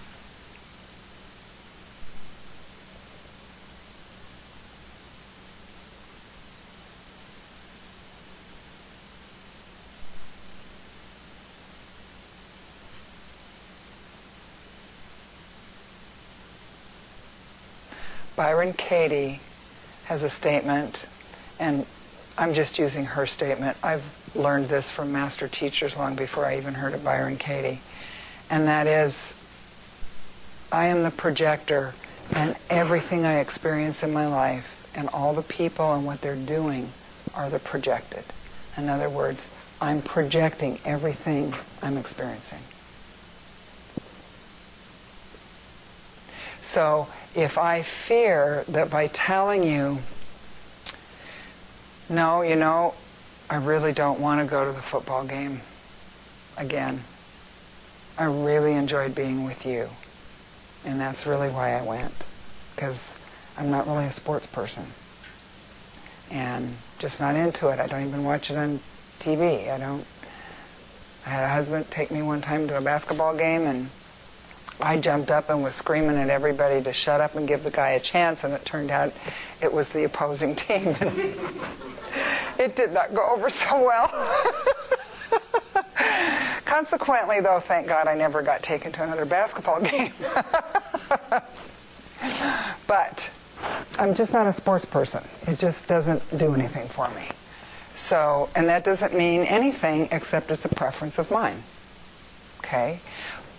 [18.38, 19.40] Byron Katie
[20.04, 21.06] has a statement,
[21.58, 21.84] and
[22.38, 23.76] I'm just using her statement.
[23.82, 24.04] I've
[24.36, 27.80] learned this from master teachers long before I even heard of Byron Katie.
[28.48, 29.34] And that is,
[30.70, 31.94] I am the projector,
[32.32, 36.92] and everything I experience in my life, and all the people and what they're doing
[37.34, 38.22] are the projected.
[38.76, 42.60] In other words, I'm projecting everything I'm experiencing.
[46.78, 49.98] So if I fear that by telling you,
[52.08, 52.94] no, you know,
[53.50, 55.60] I really don't want to go to the football game
[56.56, 57.02] again.
[58.16, 59.88] I really enjoyed being with you.
[60.84, 62.14] And that's really why I went.
[62.76, 63.18] Because
[63.56, 64.84] I'm not really a sports person.
[66.30, 67.80] And just not into it.
[67.80, 68.78] I don't even watch it on
[69.18, 69.68] TV.
[69.68, 70.06] I don't.
[71.26, 73.90] I had a husband take me one time to a basketball game and
[74.80, 77.90] I jumped up and was screaming at everybody to shut up and give the guy
[77.90, 79.12] a chance, and it turned out
[79.60, 80.94] it was the opposing team.
[82.58, 84.08] it did not go over so well.
[86.64, 90.12] Consequently, though, thank God I never got taken to another basketball game.
[92.86, 93.30] but
[93.98, 95.24] I'm just not a sports person.
[95.46, 97.28] It just doesn't do anything for me.
[97.94, 101.60] So, and that doesn't mean anything except it's a preference of mine.
[102.60, 103.00] Okay?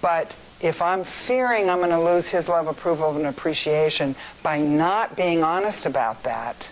[0.01, 5.15] But if I'm fearing I'm going to lose his love, approval, and appreciation by not
[5.15, 6.67] being honest about that,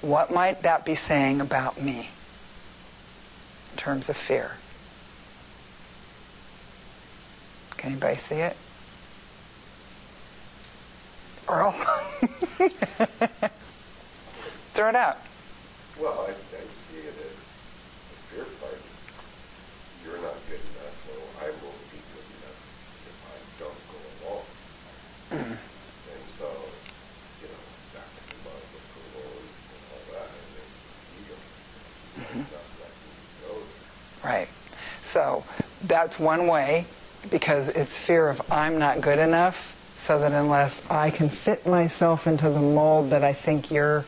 [0.00, 2.10] what might that be saying about me
[3.72, 4.56] in terms of fear?
[7.76, 8.56] Can anybody see it?
[11.48, 11.72] Earl?
[14.74, 15.18] Throw it out.
[16.00, 19.02] Well, I, I see it as the fear part is
[20.06, 22.56] you're not good enough, so I won't be good enough
[23.04, 23.98] if I don't go
[24.30, 24.46] along.
[25.32, 25.58] And
[26.28, 26.44] so,
[27.40, 27.60] you know,
[27.94, 30.78] back to the love, approval, and all that, and it's
[31.16, 31.36] ego.
[32.20, 34.28] It's not letting you go.
[34.28, 34.48] Right.
[35.04, 35.44] So
[35.86, 36.86] that's one way
[37.30, 42.26] because it's fear of I'm not good enough so that unless I can fit myself
[42.26, 44.04] into the mold that I think you're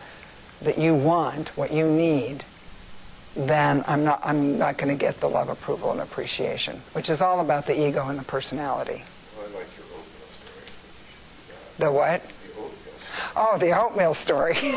[0.62, 2.44] that you want, what you need,
[3.36, 7.20] then I'm not I'm not going to get the love, approval and appreciation, which is
[7.20, 9.02] all about the ego and the personality.
[9.36, 10.62] Well, I like your oatmeal story.
[10.62, 12.22] I think you should do The what?
[12.22, 13.32] The oatmeal story.
[13.36, 14.52] Oh, the oatmeal story.
[14.52, 14.72] Right?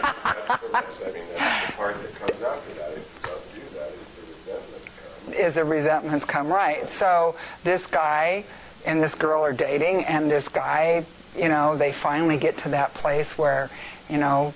[0.00, 1.02] That's the rest.
[1.02, 2.92] I mean, that's the part that comes after that.
[2.92, 4.90] If you don't do that, is the resentments
[5.26, 5.34] come.
[5.34, 6.88] is the resentments come right.
[6.88, 8.44] So this guy
[8.86, 11.04] and this girl are dating, and this guy,
[11.36, 13.70] you know, they finally get to that place where,
[14.10, 14.52] you know,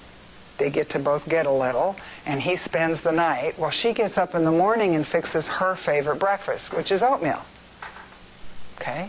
[0.59, 3.59] they get to both get a little, and he spends the night.
[3.59, 7.43] Well, she gets up in the morning and fixes her favorite breakfast, which is oatmeal.
[8.81, 9.09] Okay?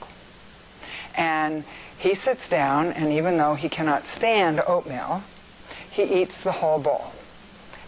[1.15, 1.63] And
[1.97, 5.23] he sits down, and even though he cannot stand oatmeal,
[5.89, 7.11] he eats the whole bowl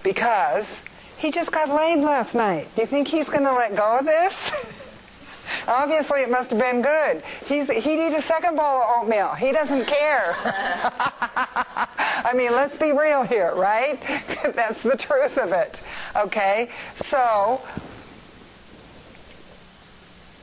[0.04, 0.82] because
[1.18, 2.68] he just got laid last night.
[2.76, 4.52] Do you think he's going to let go of this?
[5.68, 7.22] Obviously, it must have been good.
[7.46, 9.34] He's, he'd eat a second bowl of oatmeal.
[9.34, 10.36] He doesn't care.
[10.46, 14.00] I mean, let's be real here, right?
[14.56, 15.82] That's the truth of it.
[16.16, 16.70] Okay?
[16.96, 17.62] So,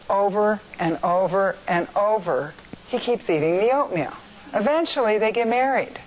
[0.08, 2.54] over and over and over,
[2.88, 4.12] he keeps eating the oatmeal.
[4.54, 5.98] Eventually, they get married.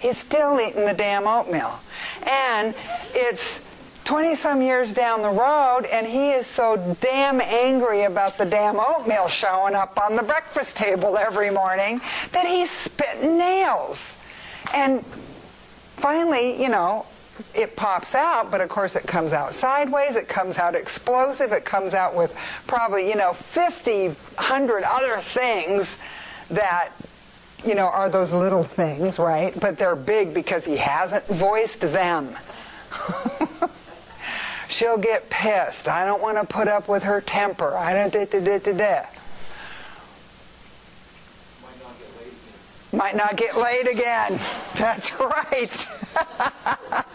[0.00, 1.78] He's still eating the damn oatmeal.
[2.26, 2.74] And
[3.14, 3.60] it's
[4.04, 8.78] 20 some years down the road, and he is so damn angry about the damn
[8.80, 12.00] oatmeal showing up on the breakfast table every morning
[12.32, 14.16] that he's spitting nails.
[14.72, 17.04] And finally, you know,
[17.54, 21.64] it pops out, but of course it comes out sideways, it comes out explosive, it
[21.64, 22.36] comes out with
[22.66, 25.98] probably, you know, 50, 100 other things
[26.50, 26.90] that
[27.64, 29.58] you know, are those little things, right?
[29.58, 32.36] But they're big because he hasn't voiced them.
[34.68, 35.88] She'll get pissed.
[35.88, 37.76] I don't want to put up with her temper.
[37.76, 39.06] I don't da da da da da.
[42.98, 44.40] Might not get laid again.
[44.74, 45.70] That's right.
[45.70, 45.86] do
[46.16, 47.06] that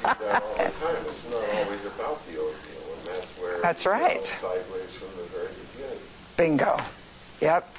[0.42, 0.96] all the time.
[1.10, 4.26] It's not always about the oatmeal, and that's where That's you know, right.
[4.26, 6.00] sideways from the very beginning.
[6.38, 6.78] Bingo.
[7.42, 7.70] Yep.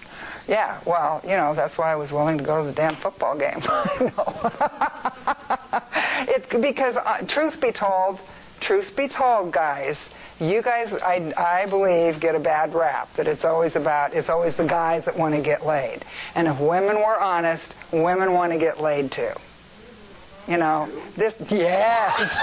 [0.47, 3.39] Yeah, well, you know, that's why I was willing to go to the damn football
[3.39, 3.57] game.
[6.29, 8.21] it, because, uh, truth be told,
[8.61, 10.11] truth be told, guys,
[10.41, 14.57] you guys, I, I believe, get a bad rap that it's always about, it's always
[14.57, 16.01] the guys that want to get laid.
[16.35, 19.33] And if women were honest, women want to get laid too.
[20.49, 22.37] You know, this, yes.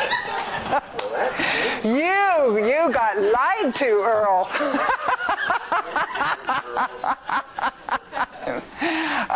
[1.83, 4.49] you, you got lied to, Earl.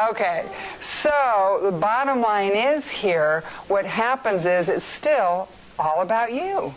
[0.10, 0.46] okay,
[0.82, 5.48] so the bottom line is here, what happens is it's still
[5.78, 6.74] all about you.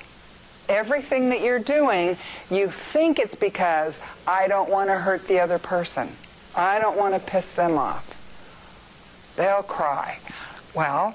[0.68, 2.16] Everything that you're doing,
[2.50, 6.10] you think it's because I don't want to hurt the other person.
[6.56, 9.34] I don't want to piss them off.
[9.36, 10.18] They'll cry.
[10.74, 11.14] Well,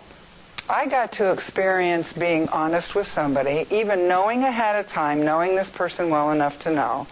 [0.70, 5.70] I got to experience being honest with somebody, even knowing ahead of time, knowing this
[5.70, 7.06] person well enough to know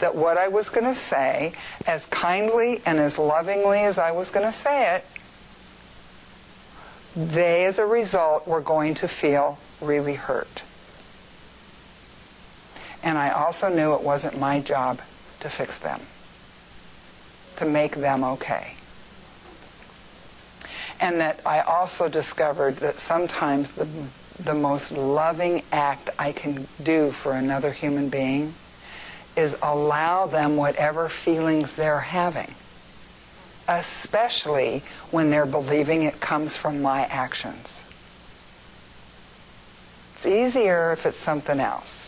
[0.00, 1.52] that what I was going to say,
[1.86, 5.04] as kindly and as lovingly as I was going to say it,
[7.16, 10.62] they as a result were going to feel really hurt.
[13.02, 15.00] And I also knew it wasn't my job
[15.40, 16.00] to fix them,
[17.56, 18.74] to make them okay.
[21.00, 23.86] And that I also discovered that sometimes the,
[24.42, 28.52] the most loving act I can do for another human being
[29.36, 32.52] is allow them whatever feelings they're having,
[33.68, 34.82] especially
[35.12, 37.80] when they're believing it comes from my actions.
[40.16, 42.07] It's easier if it's something else.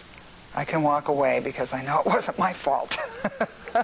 [0.55, 2.99] I can walk away because I know it wasn't my fault.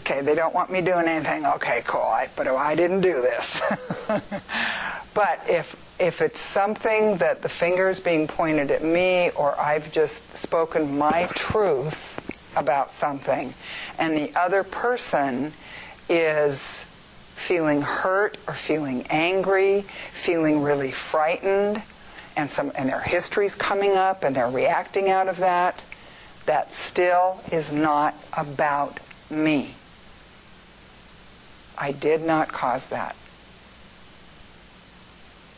[0.00, 1.46] okay, they don't want me doing anything.
[1.46, 2.00] Okay, cool.
[2.00, 3.62] I, but I didn't do this.
[5.14, 9.92] but if if it's something that the finger is being pointed at me or I've
[9.92, 12.18] just spoken my truth
[12.56, 13.54] about something
[13.98, 15.52] and the other person
[16.08, 16.84] is
[17.36, 19.82] feeling hurt or feeling angry,
[20.12, 21.82] feeling really frightened,
[22.36, 25.84] and some and their history's coming up and they're reacting out of that,
[26.46, 28.98] that still is not about
[29.30, 29.74] me.
[31.76, 33.16] I did not cause that.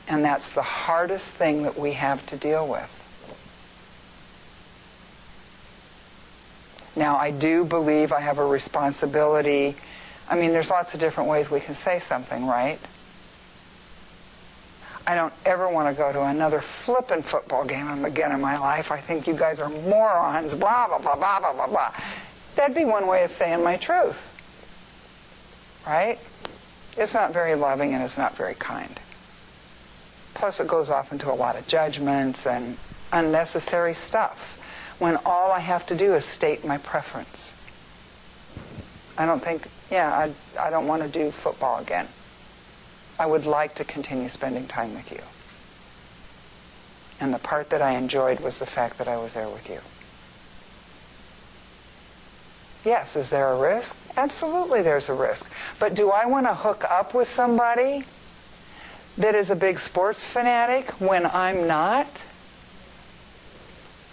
[0.06, 2.90] And that's the hardest thing that we have to deal with.
[6.96, 9.74] Now, I do believe I have a responsibility.
[10.28, 12.78] I mean, there's lots of different ways we can say something, right?
[15.06, 18.90] I don't ever want to go to another flippin' football game again in my life.
[18.90, 21.94] I think you guys are morons, blah, blah, blah, blah, blah, blah, blah.
[22.56, 24.30] That'd be one way of saying my truth.
[25.86, 26.18] Right?
[26.96, 28.98] It's not very loving and it's not very kind.
[30.32, 32.78] Plus, it goes off into a lot of judgments and
[33.12, 34.60] unnecessary stuff
[34.98, 37.52] when all I have to do is state my preference.
[39.18, 40.32] I don't think, yeah, I,
[40.66, 42.08] I don't want to do football again.
[43.18, 45.20] I would like to continue spending time with you.
[47.20, 49.80] And the part that I enjoyed was the fact that I was there with you.
[52.84, 53.96] Yes, is there a risk?
[54.16, 55.50] Absolutely there's a risk.
[55.78, 58.04] But do I want to hook up with somebody
[59.16, 62.08] that is a big sports fanatic when I'm not?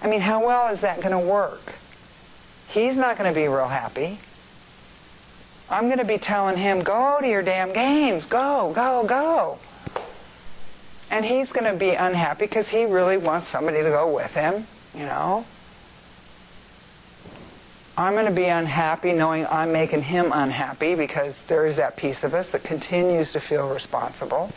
[0.01, 1.73] I mean, how well is that going to work?
[2.69, 4.19] He's not going to be real happy.
[5.71, 9.57] I'm going to be telling him, go to your damn games, go, go, go.
[11.09, 14.65] And he's going to be unhappy because he really wants somebody to go with him,
[14.93, 15.45] you know.
[17.97, 22.23] I'm going to be unhappy knowing I'm making him unhappy because there is that piece
[22.23, 24.51] of us that continues to feel responsible.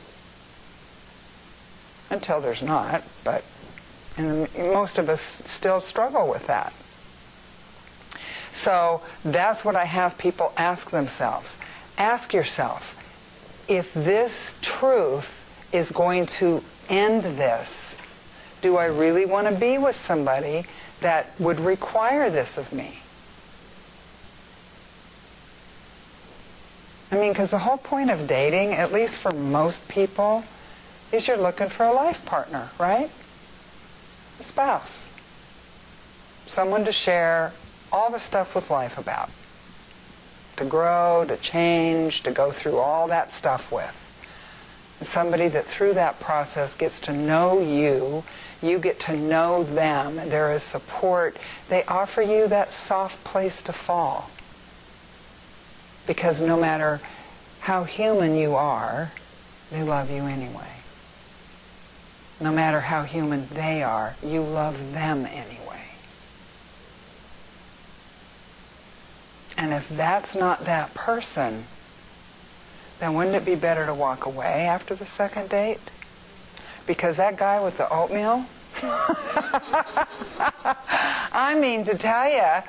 [2.11, 3.45] Until there's not, but
[4.17, 6.73] and most of us still struggle with that.
[8.55, 11.59] So that's what I have people ask themselves.
[11.99, 13.01] Ask yourself,
[13.69, 17.97] if this truth is going to end this,
[18.63, 20.65] do I really want to be with somebody
[21.01, 22.99] that would require this of me?
[27.11, 30.45] I mean, because the whole point of dating, at least for most people,
[31.13, 33.11] is you're looking for a life partner, right?
[34.41, 35.11] A spouse.
[36.47, 37.53] Someone to share
[37.95, 39.31] all the stuff with life about.
[40.57, 44.01] To grow, to change, to go through all that stuff with.
[45.01, 48.25] somebody that through that process gets to know you,
[48.63, 51.37] you get to know them, there is support.
[51.69, 54.31] They offer you that soft place to fall.
[56.07, 57.01] Because no matter
[57.61, 59.13] how human you are,
[59.71, 60.73] they love you anyway.
[62.41, 65.74] No matter how human they are, you love them anyway.
[69.65, 71.65] And if that's not that person,
[72.99, 75.81] then wouldn't it be better to walk away after the second date?
[76.87, 78.45] Because that guy with the oatmeal,
[81.33, 82.63] I mean to tell you,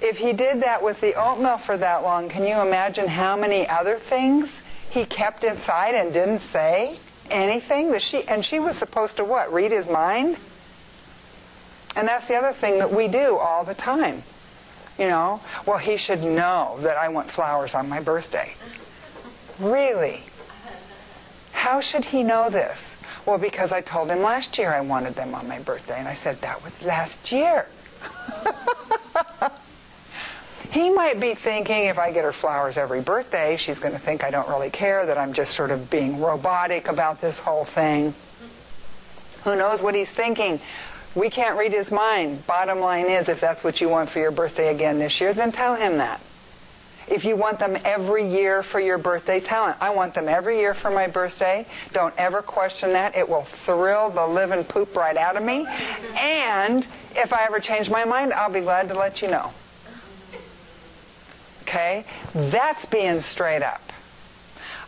[0.00, 3.68] if he did that with the oatmeal for that long, can you imagine how many
[3.68, 6.98] other things he kept inside and didn't say
[7.30, 7.92] anything?
[7.92, 9.52] That she and she was supposed to what?
[9.52, 10.36] Read his mind?
[11.94, 14.24] And that's the other thing that we do all the time.
[14.98, 18.54] You know, well, he should know that I want flowers on my birthday.
[19.58, 20.22] Really?
[21.52, 22.96] How should he know this?
[23.24, 26.14] Well, because I told him last year I wanted them on my birthday, and I
[26.14, 27.66] said that was last year.
[30.72, 34.24] He might be thinking if I get her flowers every birthday, she's going to think
[34.24, 38.14] I don't really care, that I'm just sort of being robotic about this whole thing.
[39.44, 40.60] Who knows what he's thinking?
[41.14, 42.46] We can't read his mind.
[42.46, 45.52] Bottom line is, if that's what you want for your birthday again this year, then
[45.52, 46.20] tell him that.
[47.08, 50.58] If you want them every year for your birthday, tell him, I want them every
[50.58, 51.66] year for my birthday.
[51.92, 53.16] Don't ever question that.
[53.16, 55.66] It will thrill the living poop right out of me.
[56.18, 59.50] And if I ever change my mind, I'll be glad to let you know.
[61.62, 62.04] Okay?
[62.34, 63.91] That's being straight up.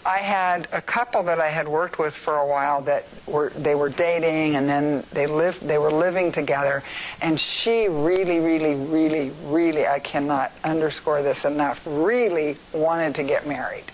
[0.07, 3.75] I had a couple that I had worked with for a while that were they
[3.75, 6.83] were dating and then they lived they were living together
[7.23, 13.47] and she really really really really I cannot underscore this enough really wanted to get
[13.47, 13.85] married.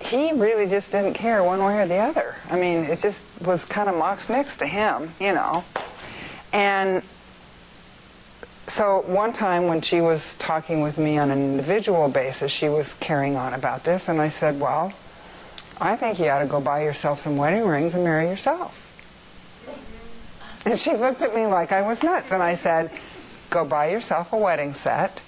[0.00, 2.34] He really just didn't care one way or the other.
[2.50, 5.64] I mean, it just was kind of Mox Nix to him, you know.
[6.52, 7.02] And
[8.68, 12.94] so one time when she was talking with me on an individual basis, she was
[12.94, 14.92] carrying on about this, and I said, well,
[15.80, 18.78] I think you ought to go buy yourself some wedding rings and marry yourself.
[20.64, 22.90] And she looked at me like I was nuts, and I said,
[23.50, 25.20] go buy yourself a wedding set,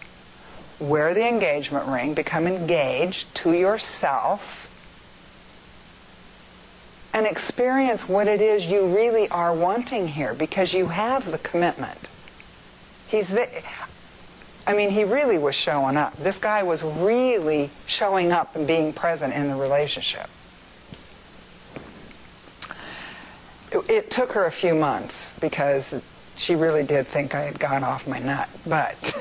[0.78, 4.70] wear the engagement ring, become engaged to yourself,
[7.12, 12.08] and experience what it is you really are wanting here because you have the commitment.
[13.14, 13.48] He's the,
[14.66, 16.16] I mean, he really was showing up.
[16.16, 20.26] This guy was really showing up and being present in the relationship.
[23.70, 26.02] It, it took her a few months because
[26.34, 28.48] she really did think I had gone off my nut.
[28.66, 29.16] But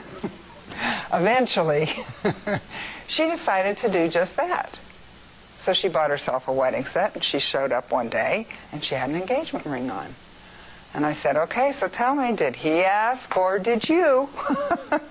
[1.14, 1.88] eventually,
[3.08, 4.80] she decided to do just that.
[5.60, 8.96] So she bought herself a wedding set and she showed up one day and she
[8.96, 10.16] had an engagement ring on.
[10.94, 14.30] And I said, okay, so tell me, did he ask or did you?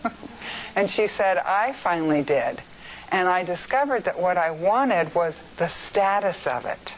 [0.77, 2.61] and she said, I finally did.
[3.11, 6.95] And I discovered that what I wanted was the status of it.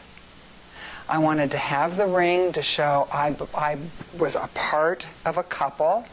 [1.09, 3.77] I wanted to have the ring to show I, I
[4.17, 6.05] was a part of a couple.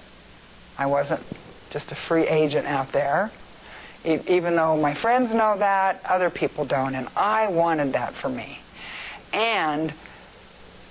[0.79, 1.23] I wasn't
[1.71, 3.31] just a free agent out there.
[4.05, 6.95] E- even though my friends know that, other people don't.
[6.95, 8.59] And I wanted that for me.
[9.33, 9.93] And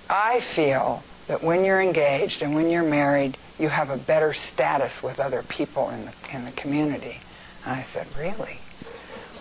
[0.08, 5.02] I feel that when you're engaged and when you're married, you have a better status
[5.02, 7.18] with other people in the, in the community.
[7.64, 8.58] And I said, really?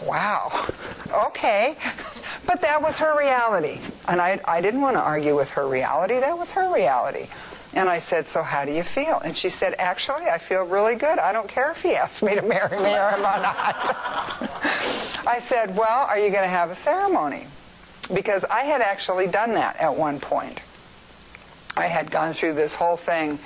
[0.05, 0.67] Wow.
[1.27, 1.75] Okay.
[2.43, 3.77] But that was her reality.
[4.07, 6.19] And I, I didn't want to argue with her reality.
[6.19, 7.27] That was her reality.
[7.73, 9.19] And I said, so how do you feel?
[9.23, 11.19] And she said, actually, I feel really good.
[11.19, 13.75] I don't care if he asks me to marry me or not.
[15.27, 17.45] I said, well, are you going to have a ceremony?
[18.13, 20.59] Because I had actually done that at one point.
[21.75, 23.39] I had gone through this whole thing,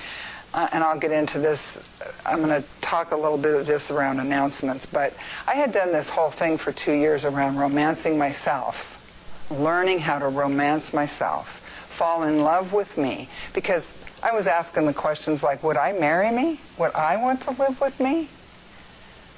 [0.54, 1.78] uh, and I'll get into this.
[2.26, 5.14] I'm going to talk a little bit of this around announcements, but
[5.48, 10.28] I had done this whole thing for two years around romancing myself, learning how to
[10.28, 11.60] romance myself,
[11.90, 16.32] fall in love with me, because I was asking the questions like, would I marry
[16.32, 16.60] me?
[16.80, 18.28] Would I want to live with me?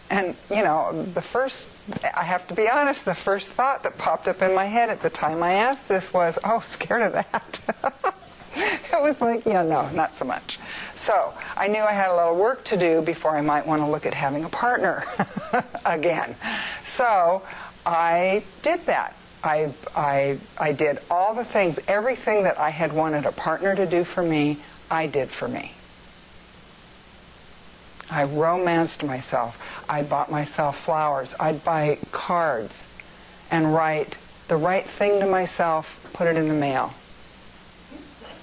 [0.09, 1.67] And, you know, the first,
[2.15, 5.01] I have to be honest, the first thought that popped up in my head at
[5.01, 8.13] the time I asked this was, oh, scared of that.
[8.93, 10.60] it was like, yeah, no, not so much.
[10.95, 13.88] So I knew I had a little work to do before I might want to
[13.88, 15.03] look at having a partner
[15.86, 16.36] again.
[16.84, 17.43] So
[17.86, 19.16] I did that.
[19.43, 23.86] I, I, I did all the things, everything that I had wanted a partner to
[23.86, 24.58] do for me,
[24.89, 25.74] I did for me.
[28.10, 29.86] I romanced myself.
[29.88, 31.36] I bought myself flowers.
[31.39, 32.88] I'd buy cards
[33.51, 36.93] and write the right thing to myself, put it in the mail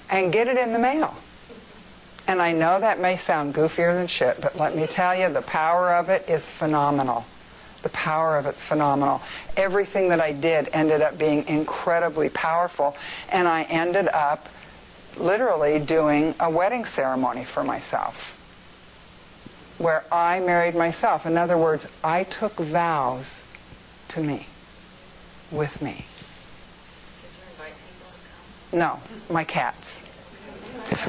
[0.09, 1.15] and get it in the mail.
[2.27, 5.43] And I know that may sound goofier than shit, but let me tell you, the
[5.43, 7.25] power of it is phenomenal.
[7.83, 9.21] The power of it's phenomenal.
[9.55, 12.97] Everything that I did ended up being incredibly powerful,
[13.31, 14.49] and I ended up
[15.17, 18.41] literally doing a wedding ceremony for myself
[19.77, 21.25] where I married myself.
[21.25, 23.43] In other words, I took vows
[24.09, 24.47] to me,
[25.51, 26.05] with me.
[27.21, 28.64] Did you invite people to come?
[28.75, 28.99] No,
[29.29, 30.01] my cats.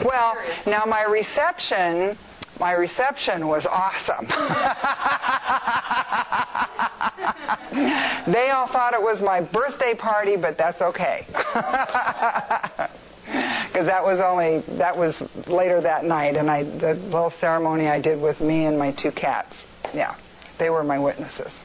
[0.05, 0.37] Well,
[0.67, 2.17] now my reception,
[2.61, 4.27] my reception was awesome.
[8.33, 11.27] they all thought it was my birthday party, but that's okay.
[13.27, 18.01] Because that was only that was later that night, and I the little ceremony I
[18.01, 19.67] did with me and my two cats.
[19.93, 20.15] Yeah,
[20.59, 21.65] they were my witnesses.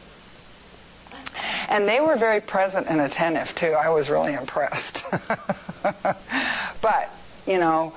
[1.71, 3.71] And they were very present and attentive too.
[3.71, 5.05] I was really impressed.
[6.81, 7.09] but,
[7.47, 7.93] you know,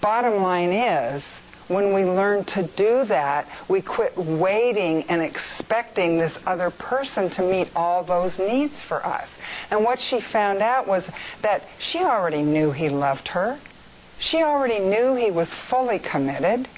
[0.00, 6.38] bottom line is when we learn to do that, we quit waiting and expecting this
[6.46, 9.38] other person to meet all those needs for us.
[9.70, 11.10] And what she found out was
[11.42, 13.58] that she already knew he loved her.
[14.18, 16.68] She already knew he was fully committed.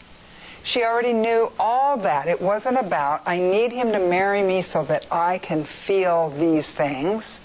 [0.67, 2.27] She already knew all that.
[2.27, 6.69] It wasn't about, I need him to marry me so that I can feel these
[6.69, 7.41] things.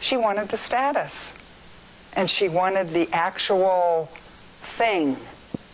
[0.00, 1.34] She wanted the status.
[2.14, 4.08] And she wanted the actual
[4.78, 5.18] thing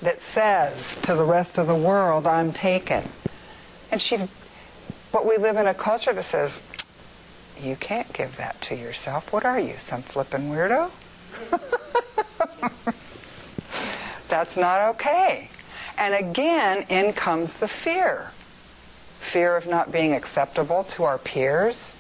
[0.03, 3.05] that says to the rest of the world, I'm taken.
[3.93, 4.19] And she,
[5.13, 6.65] but we live in a culture that says,
[7.63, 9.33] you can't give that to yourself.
[9.33, 10.91] What are you, some flippin' weirdo?
[14.29, 15.49] That's not okay.
[15.99, 18.31] And again, in comes the fear.
[19.21, 21.99] Fear of not being acceptable to our peers,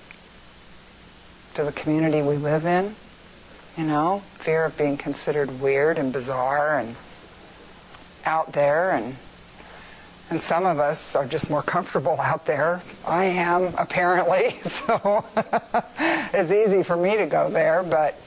[1.54, 2.94] to the community we live in.
[3.76, 6.94] You know, fear of being considered weird and bizarre and
[8.24, 9.16] out there and
[10.28, 12.82] and some of us are just more comfortable out there.
[13.06, 15.24] I am, apparently, so
[16.34, 17.84] it's easy for me to go there.
[17.84, 18.20] But,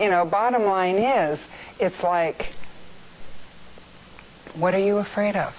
[0.00, 1.46] you know, bottom line is,
[1.78, 2.54] it's like,
[4.58, 5.54] what are you afraid of?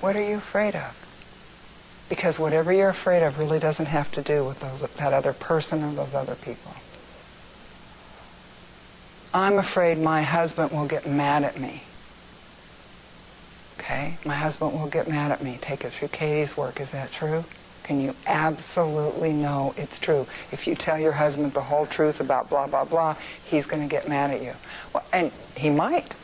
[0.00, 2.06] What are you afraid of?
[2.10, 5.82] Because whatever you're afraid of really doesn't have to do with those, that other person
[5.82, 6.72] or those other people.
[9.32, 11.82] I'm afraid my husband will get mad at me.
[13.78, 14.18] Okay?
[14.26, 15.58] My husband will get mad at me.
[15.60, 16.80] Take it through Katie's work.
[16.80, 17.44] Is that true?
[17.84, 20.26] Can you absolutely know it's true?
[20.50, 23.14] If you tell your husband the whole truth about blah, blah, blah,
[23.44, 24.54] he's going to get mad at you.
[24.94, 26.14] Well, and he might.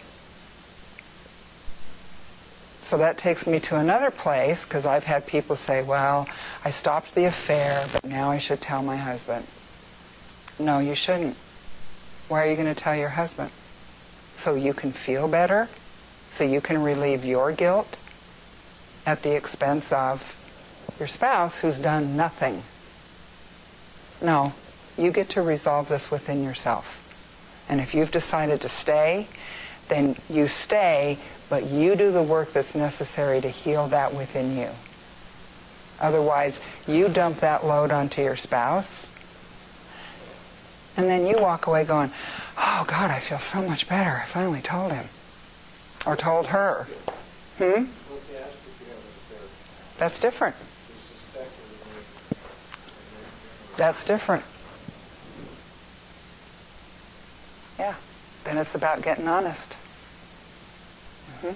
[2.81, 6.27] So that takes me to another place because I've had people say, well,
[6.65, 9.47] I stopped the affair, but now I should tell my husband.
[10.59, 11.37] No, you shouldn't.
[12.29, 13.51] Why are you going to tell your husband?
[14.39, 15.69] So you can feel better?
[16.31, 17.97] So you can relieve your guilt
[19.05, 20.40] at the expense of
[21.01, 22.63] your spouse who's done nothing?
[24.23, 24.53] No,
[24.99, 26.99] you get to resolve this within yourself.
[27.69, 29.27] And if you've decided to stay,
[29.89, 34.69] then you stay, but you do the work that's necessary to heal that within you.
[36.01, 39.09] Otherwise, you dump that load onto your spouse,
[40.97, 42.11] and then you walk away going,
[42.59, 44.11] oh God, I feel so much better.
[44.11, 45.07] I finally told him.
[46.07, 46.87] Or told her.
[47.59, 47.85] Hmm?
[49.99, 50.57] That's different.
[53.81, 54.45] That's different.
[57.79, 57.95] Yeah.
[58.45, 59.73] Then it's about getting honest.
[61.41, 61.53] hmm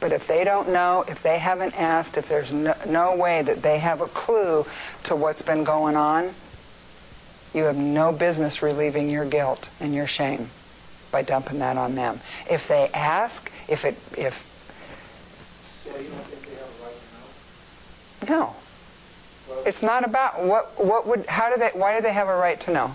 [0.00, 3.60] But if they don't know, if they haven't asked, if there's no, no way that
[3.60, 4.64] they have a clue
[5.02, 6.32] to what's been going on,
[7.52, 10.48] you have no business relieving your guilt and your shame
[11.12, 12.20] by dumping that on them.
[12.50, 14.42] If they ask, if it, if
[15.84, 18.46] So you don't think they have a right to know?
[18.46, 18.56] no,
[19.66, 22.60] it's not about what what would how do they why do they have a right
[22.60, 22.92] to know?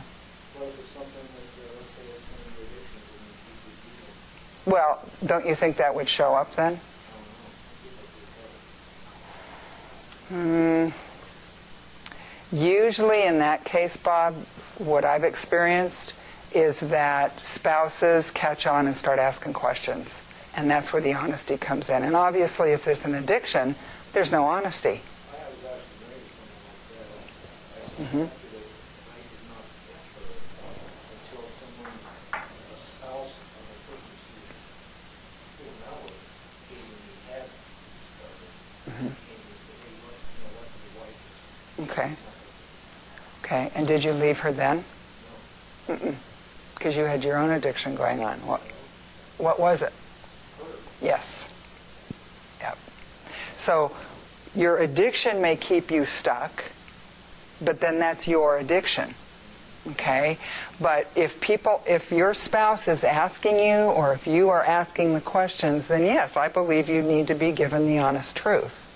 [4.65, 6.79] well, don't you think that would show up then?
[10.29, 10.89] Hmm.
[12.51, 14.35] Usually in that case, Bob,
[14.77, 16.13] what I've experienced
[16.53, 20.21] is that spouses catch on and start asking questions.
[20.55, 22.03] And that's where the honesty comes in.
[22.03, 23.75] And obviously, if there's an addiction,
[24.13, 24.89] there's no honesty.
[24.89, 26.37] I was actually married to
[27.73, 28.29] someone Mhm.
[38.89, 39.11] Mhm.
[41.79, 41.89] Is.
[41.89, 42.11] Okay.
[43.43, 43.71] Okay.
[43.75, 44.83] And did you leave her then?
[46.75, 48.37] Because you had your own addiction going on.
[48.45, 48.61] What,
[49.37, 49.93] what was it?
[51.01, 51.45] Yes.
[52.61, 52.77] Yep.
[53.57, 53.91] So
[54.55, 56.63] your addiction may keep you stuck,
[57.63, 59.13] but then that's your addiction.
[59.91, 60.37] Okay?
[60.79, 65.21] But if people, if your spouse is asking you or if you are asking the
[65.21, 68.89] questions, then yes, I believe you need to be given the honest truth.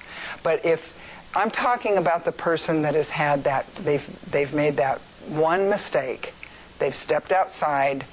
[0.43, 0.97] But if
[1.35, 6.33] I'm talking about the person that has had that, they've, they've made that one mistake,
[6.79, 8.05] they've stepped outside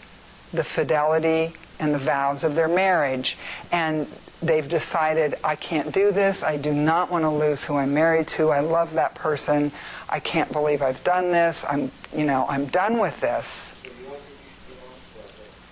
[0.52, 3.36] the fidelity and the vows of their marriage,
[3.72, 4.07] and
[4.42, 8.28] they've decided, I can't do this, I do not want to lose who I'm married
[8.28, 9.72] to, I love that person,
[10.14, 13.74] I can't believe I've done this, I'm, you know, I'm done with this.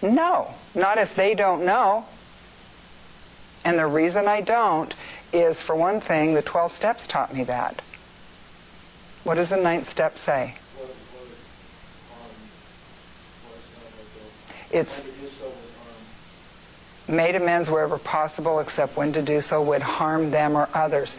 [0.02, 2.04] No, not if they don't know.
[3.64, 4.92] And the reason I don't
[5.32, 7.82] is, for one thing, the 12 steps taught me that.
[9.22, 10.56] What does the ninth step say?
[14.72, 15.02] It's
[17.08, 21.16] made amends wherever possible, except when to do so would harm them or others.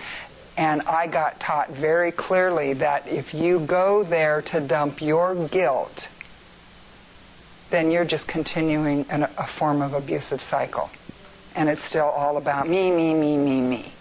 [0.56, 6.10] And I got taught very clearly that if you go there to dump your guilt,
[7.72, 10.90] then you're just continuing an, a form of abusive cycle.
[11.56, 13.94] And it's still all about me, me, me, me, me.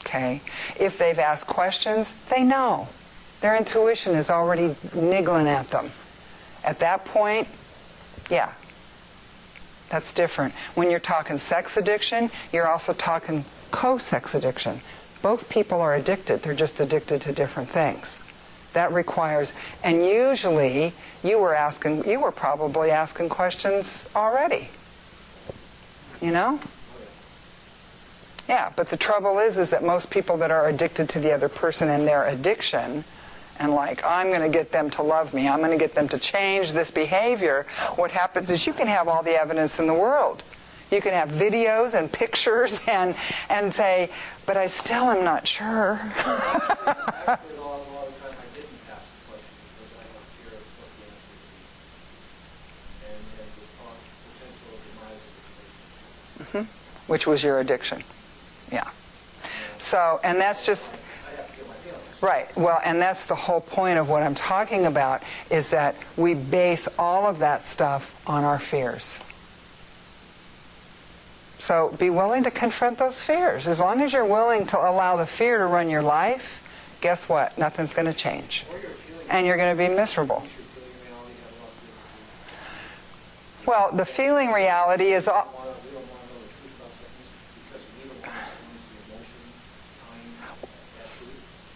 [0.00, 0.40] Okay?
[0.80, 2.88] If they've asked questions, they know.
[3.42, 5.90] Their intuition is already niggling at them.
[6.64, 7.48] At that point,
[8.30, 8.52] yeah,
[9.90, 10.54] that's different.
[10.74, 14.80] When you're talking sex addiction, you're also talking co-sex addiction.
[15.22, 16.42] Both people are addicted.
[16.42, 18.18] They're just addicted to different things.
[18.72, 19.52] That requires,
[19.84, 20.92] and usually
[21.22, 24.68] you were asking, you were probably asking questions already.
[26.20, 26.58] You know?
[28.48, 31.48] Yeah, but the trouble is, is that most people that are addicted to the other
[31.48, 33.04] person and their addiction,
[33.60, 36.08] and like, I'm going to get them to love me, I'm going to get them
[36.08, 37.66] to change this behavior,
[37.96, 40.42] what happens is you can have all the evidence in the world.
[40.92, 43.16] You can have videos and pictures and,
[43.48, 44.10] and say,
[44.46, 45.98] but I still am not sure.
[46.26, 47.40] Relationship.
[56.38, 57.10] Mm-hmm.
[57.10, 58.02] Which was your addiction.
[58.70, 58.88] Yeah.
[59.78, 60.90] So, and that's just,
[62.20, 66.34] right, well, and that's the whole point of what I'm talking about, is that we
[66.34, 69.18] base all of that stuff on our fears.
[71.62, 73.68] So be willing to confront those fears.
[73.68, 77.56] As long as you're willing to allow the fear to run your life, guess what?
[77.56, 78.66] Nothing's going to change.
[79.30, 80.44] And you're going to be miserable.
[83.64, 85.46] Well, the feeling reality is all.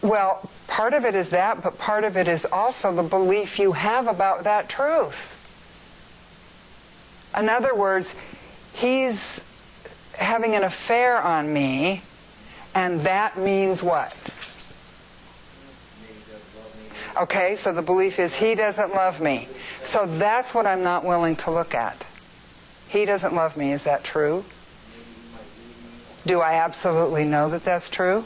[0.03, 3.71] Well, part of it is that, but part of it is also the belief you
[3.71, 5.33] have about that truth.
[7.39, 8.17] In other words,
[8.75, 9.41] he's
[10.17, 12.03] having an affair on me,
[12.75, 14.13] and that means what?
[17.19, 19.49] Okay, so the belief is he doesn't love me.
[19.85, 22.07] So that's what I'm not willing to look at.
[22.89, 23.73] He doesn't love me.
[23.73, 24.45] Is that true?
[26.27, 28.25] Do I absolutely know that that's true?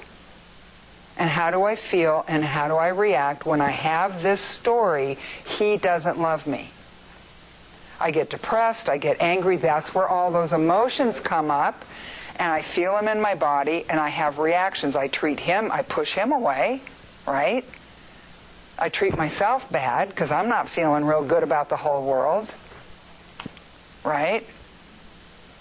[1.18, 5.18] And how do I feel and how do I react when I have this story,
[5.47, 6.70] he doesn't love me?
[8.01, 11.84] I get depressed, I get angry, that's where all those emotions come up,
[12.36, 14.96] and I feel them in my body and I have reactions.
[14.96, 16.80] I treat him, I push him away,
[17.26, 17.64] right?
[18.78, 22.55] I treat myself bad because I'm not feeling real good about the whole world,
[24.05, 24.46] right?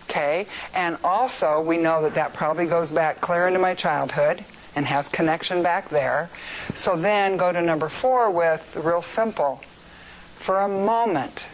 [0.09, 4.43] Okay, and also we know that that probably goes back clear into my childhood
[4.75, 6.29] and has connection back there.
[6.73, 9.61] So then go to number four with real simple.
[10.37, 11.45] For a moment,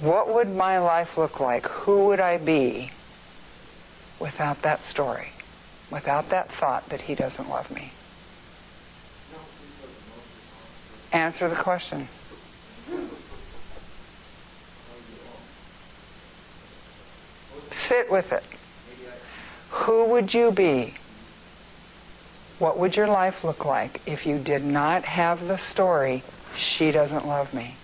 [0.00, 1.66] what would my life look like?
[1.66, 2.90] Who would I be
[4.20, 5.28] without that story?
[5.90, 7.92] Without that thought that he doesn't love me?
[11.12, 12.06] Answer the question.
[17.70, 18.44] Sit with it.
[19.70, 20.94] Who would you be?
[22.58, 26.22] What would your life look like if you did not have the story,
[26.54, 27.76] she doesn't love me?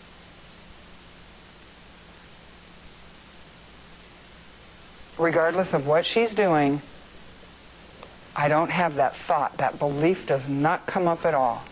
[5.18, 6.80] Regardless of what she's doing,
[8.36, 9.56] I don't have that thought.
[9.58, 11.62] That belief does not come up at all.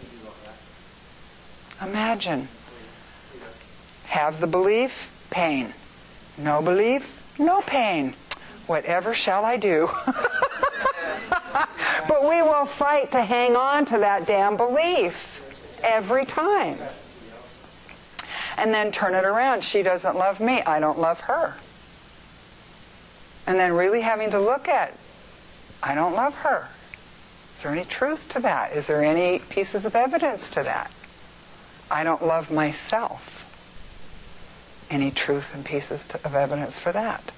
[1.83, 2.47] Imagine.
[4.05, 5.73] Have the belief, pain.
[6.39, 8.15] No belief, no pain.
[8.67, 9.89] Whatever shall I do?
[12.09, 16.79] but we will fight to hang on to that damn belief every time.
[18.57, 19.65] And then turn it around.
[19.65, 20.63] She doesn't love me.
[20.63, 21.55] I don't love her.
[23.47, 24.93] And then really having to look at,
[25.83, 26.69] I don't love her.
[27.57, 28.73] Is there any truth to that?
[28.73, 30.91] Is there any pieces of evidence to that?
[31.91, 33.49] I don't love myself.
[34.91, 37.33] Any truth and pieces to, of evidence for that?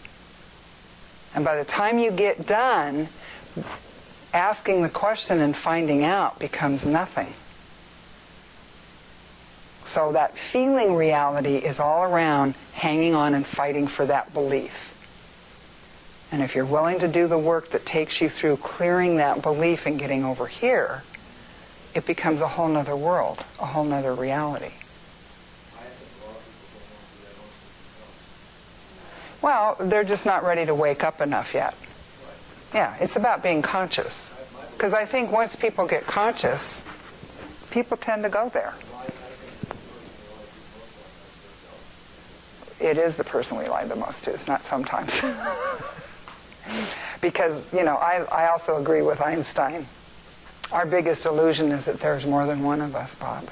[1.34, 3.08] And by the time you get done,
[4.32, 7.32] asking the question and finding out becomes nothing.
[9.84, 14.93] So that feeling reality is all around hanging on and fighting for that belief.
[16.34, 19.86] And if you're willing to do the work that takes you through clearing that belief
[19.86, 21.04] and getting over here,
[21.94, 24.72] it becomes a whole nother world, a whole nother reality.
[29.42, 31.76] Well, they're just not ready to wake up enough yet.
[32.74, 34.34] Yeah, it's about being conscious.
[34.72, 36.82] Because I think once people get conscious,
[37.70, 38.74] people tend to go there.
[42.80, 44.34] It is the person we lie the most to.
[44.34, 45.22] It's not sometimes.
[47.20, 49.86] because, you know, I, I also agree with Einstein.
[50.72, 53.48] Our biggest illusion is that there's more than one of us, Bob.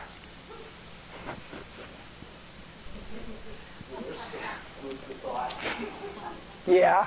[6.67, 7.07] Yeah.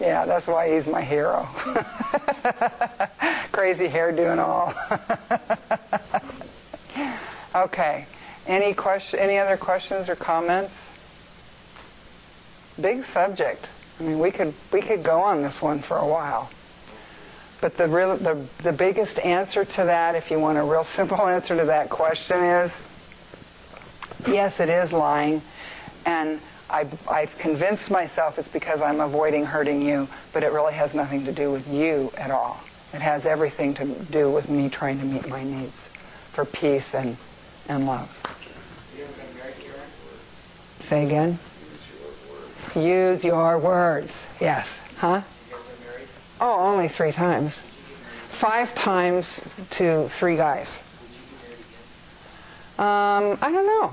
[0.00, 1.42] Yeah, that's why he's my hero.
[3.52, 4.72] Crazy hairdo and all.
[7.64, 8.06] okay.
[8.46, 9.18] Any question?
[9.18, 10.72] Any other questions or comments?
[12.80, 13.68] Big subject.
[13.98, 16.50] I mean, we could we could go on this one for a while.
[17.60, 21.26] But the real the the biggest answer to that, if you want a real simple
[21.26, 22.80] answer to that question, is
[24.26, 25.42] yes, it is lying,
[26.06, 26.40] and
[26.70, 31.24] I, I've convinced myself it's because I'm avoiding hurting you, but it really has nothing
[31.24, 32.60] to do with you at all.
[32.92, 35.88] It has everything to do with me trying to meet my needs
[36.32, 37.16] for peace and,
[37.68, 38.14] and love.
[40.80, 41.38] Say again?
[42.78, 44.26] Use your words.
[44.40, 44.78] Yes.
[44.98, 45.22] Huh?
[46.40, 47.60] Oh, only three times.
[48.30, 50.82] Five times to three guys.
[52.78, 53.92] Um, I don't know.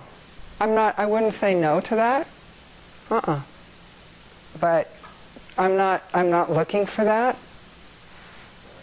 [0.61, 2.27] I'm not, I wouldn't say no to that.
[3.09, 3.41] Uh-uh.
[4.59, 4.91] But
[5.57, 7.37] I'm not, I'm not looking for that.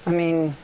[0.05, 0.55] I mean,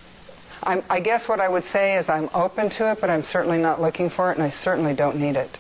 [0.64, 3.59] I'm, I guess what I would say is I'm open to it, but I'm certainly
[3.59, 5.57] not looking for it, and I certainly don't need it.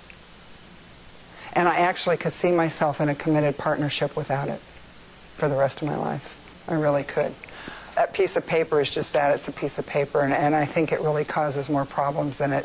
[1.58, 5.82] And I actually could see myself in a committed partnership without it for the rest
[5.82, 6.64] of my life.
[6.68, 7.34] I really could.
[7.96, 9.34] That piece of paper is just that.
[9.34, 12.52] It's a piece of paper, and, and I think it really causes more problems than
[12.52, 12.64] it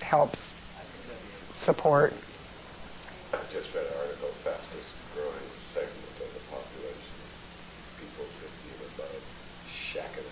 [0.00, 0.52] helps
[1.54, 2.14] support.
[3.32, 7.54] I just read an article, fastest growing segment of the population is
[8.00, 9.22] people 50 and above
[9.70, 10.26] shacking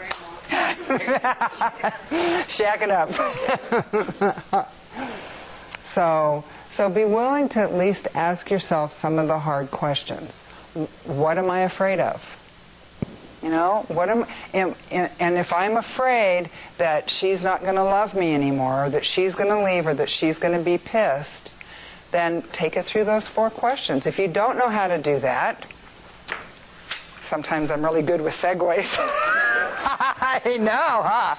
[0.10, 0.15] it.
[2.48, 3.12] Shack it up.
[5.82, 10.40] so, so be willing to at least ask yourself some of the hard questions.
[11.04, 12.32] What am I afraid of?
[13.42, 18.14] You know, what am and, and if I'm afraid that she's not going to love
[18.14, 21.52] me anymore, or that she's going to leave, or that she's going to be pissed,
[22.12, 24.06] then take it through those four questions.
[24.06, 25.66] If you don't know how to do that,
[27.24, 28.96] sometimes I'm really good with segues.
[30.28, 31.36] I know, huh?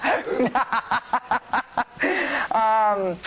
[3.04, 3.18] um,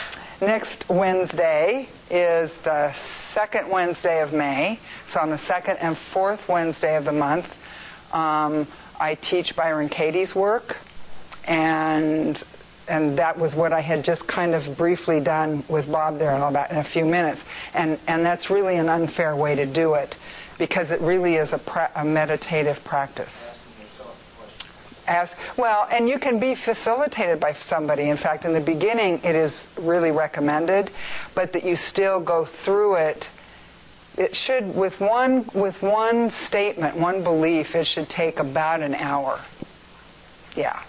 [0.40, 4.78] next Wednesday is the second Wednesday of May.
[5.06, 7.62] So on the second and fourth Wednesday of the month,
[8.14, 8.66] um,
[8.98, 10.78] I teach Byron Katie's work,
[11.46, 12.42] and
[12.88, 16.40] and that was what I had just kind of briefly done with Bob there in
[16.40, 17.44] about in a few minutes,
[17.74, 20.16] and and that's really an unfair way to do it,
[20.58, 24.89] because it really is a, a meditative practice Asking yourself the question.
[25.07, 28.11] Ask well and you can be facilitated by somebody.
[28.11, 30.90] In fact in the beginning it is really recommended
[31.34, 33.28] but that you still go through it.
[34.18, 39.40] It should with one with one statement one belief it should take about an hour.
[40.55, 40.80] Yeah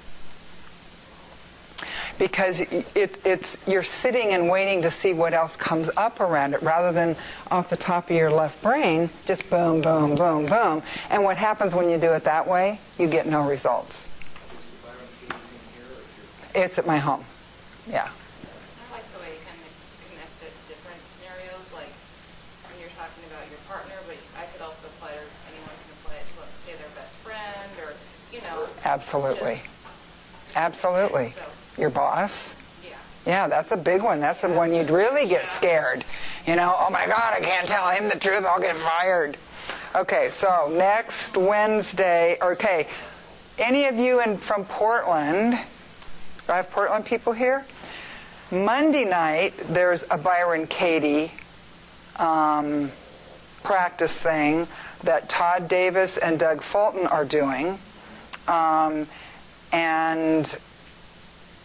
[2.21, 6.61] because it, it's you're sitting and waiting to see what else comes up around it
[6.61, 7.15] rather than
[7.49, 10.83] off the top of your left brain just boom boom boom boom.
[11.09, 12.79] And what happens when you do it that way?
[12.99, 14.05] You get no results.
[14.05, 16.63] Is the Byron Katie thing here or here?
[16.69, 17.25] it's at my home.
[17.89, 18.05] Yeah.
[18.05, 19.73] I like the way you kind of
[20.05, 21.89] connect it to different scenarios, like
[22.69, 26.21] when you're talking about your partner, but I could also apply, or anyone can apply
[26.21, 27.97] it to, let's say, their best friend, or,
[28.29, 28.69] you know.
[28.85, 29.57] absolutely.
[29.57, 31.33] just- absolutely.
[31.33, 31.50] So,
[31.81, 32.55] your boss?
[32.83, 32.91] Yeah.
[33.25, 34.19] yeah that's a big one.
[34.19, 36.05] That's the one you'd really get scared.
[36.47, 39.37] You know oh my god i can't tell him the truth i'll get fired.
[39.95, 42.87] Okay so next wednesday okay
[43.57, 47.65] any of you in from portland do i have portland people here?
[48.51, 51.31] Monday night there's a byron katie
[52.17, 52.91] um,
[53.63, 54.67] practice thing
[55.03, 57.77] that todd davis and doug fulton are doing.
[58.47, 59.07] Um,
[59.71, 60.57] and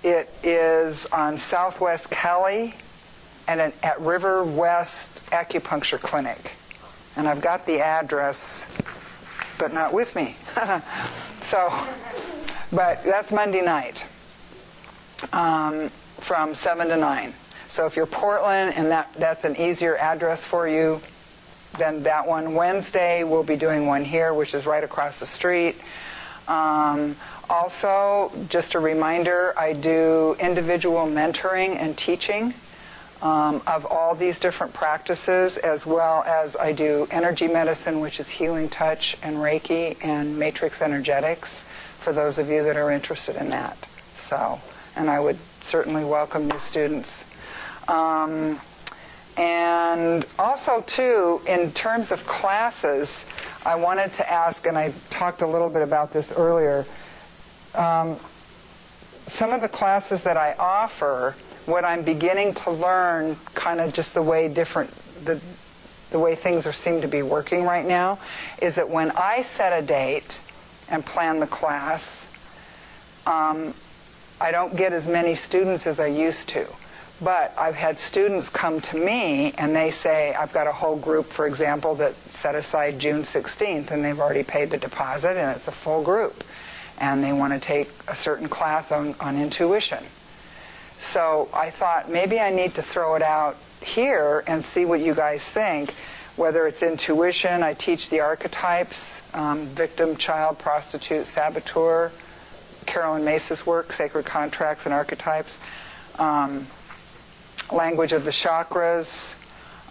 [0.03, 2.75] it is on Southwest Kelly
[3.49, 6.53] and an, at River West Acupuncture Clinic.
[7.17, 8.67] And I've got the address,
[9.59, 10.37] but not with me.
[11.41, 11.73] so,
[12.73, 14.05] but that's Monday night
[15.33, 15.89] um,
[16.19, 17.33] from 7 to 9.
[17.69, 21.01] So if you're Portland and that, that's an easier address for you,
[21.79, 22.55] then that one.
[22.55, 25.77] Wednesday, we'll be doing one here, which is right across the street.
[26.49, 27.17] Um,
[27.49, 32.55] also, just a reminder, I do individual mentoring and teaching
[33.23, 38.29] um, of all these different practices, as well as I do energy medicine, which is
[38.29, 41.65] healing touch and Reiki and matrix energetics,
[42.01, 43.77] for those of you that are interested in that.
[44.17, 44.61] So,
[44.97, 47.25] and I would certainly welcome new students.
[47.89, 48.61] Um,
[49.37, 53.27] and also, too, in terms of classes,
[53.65, 56.87] I wanted to ask, and I talked a little bit about this earlier,
[57.77, 58.17] um,
[59.27, 61.35] some of the classes that I offer,
[61.67, 64.91] what I'm beginning to learn, kind of just the way different,
[65.25, 65.41] the,
[66.11, 68.19] the way things are seem to be working right now,
[68.63, 70.39] is that when I set a date
[70.89, 72.27] and plan the class,
[73.27, 73.75] um,
[74.41, 76.67] I don't get as many students as I used to.
[77.23, 81.25] But I've had students come to me and they say, I've got a whole group,
[81.25, 85.67] for example, that set aside June 16th and they've already paid the deposit and it's
[85.67, 86.45] a full group.
[86.99, 90.03] And they want to take a certain class on, on intuition.
[90.99, 95.15] So I thought maybe I need to throw it out here and see what you
[95.15, 95.95] guys think.
[96.37, 102.11] Whether it's intuition, I teach the archetypes um, victim, child, prostitute, saboteur,
[102.87, 105.59] Carolyn Myss's work, Sacred Contracts and Archetypes.
[106.19, 106.67] Um,
[107.73, 109.35] language of the chakras.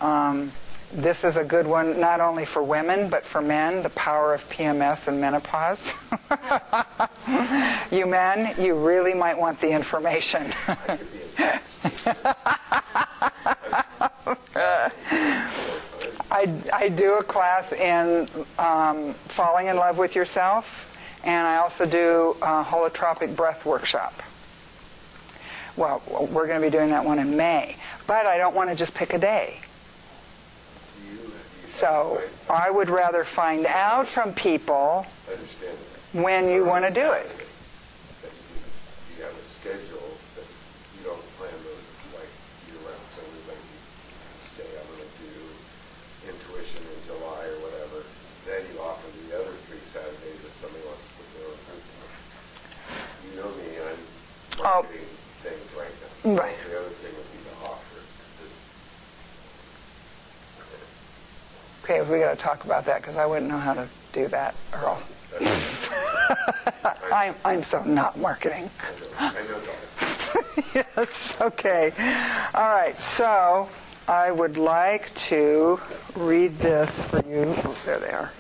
[0.01, 0.51] Um,
[0.95, 4.47] this is a good one not only for women but for men, the power of
[4.49, 5.93] PMS and menopause.
[7.91, 10.53] you men, you really might want the information.
[16.31, 18.27] I, I do a class in
[18.57, 24.13] um, falling in love with yourself, and I also do a holotropic breath workshop.
[25.77, 27.75] Well, we're going to be doing that one in May,
[28.07, 29.59] but I don't want to just pick a day.
[31.75, 36.23] So I would rather find out from people I understand that.
[36.23, 37.27] when you want to do it.
[38.23, 40.07] That you, you have a schedule
[40.39, 40.47] that
[40.95, 41.83] you don't plan those
[42.15, 42.31] like
[42.71, 43.03] year round.
[43.11, 43.79] So when you
[44.39, 45.35] say I'm going to do
[46.31, 48.07] intuition in July or whatever,
[48.47, 51.59] then you offer the other three Saturdays if somebody wants to put their own.
[53.19, 53.99] You know me, I'm
[54.63, 55.11] marketing
[55.43, 56.39] things right now.
[56.39, 56.55] Right.
[56.71, 57.95] The other thing would be to offer.
[61.85, 64.55] Okay, we got to talk about that because I wouldn't know how to do that,
[64.73, 64.99] Earl.
[67.13, 68.71] I'm, I'm so not marketing.
[69.19, 70.65] I know, I know that.
[70.73, 71.91] yes, okay.
[72.55, 73.69] All right, so
[74.07, 75.79] I would like to
[76.15, 77.53] read this for you.
[77.55, 78.31] Oh, there they are.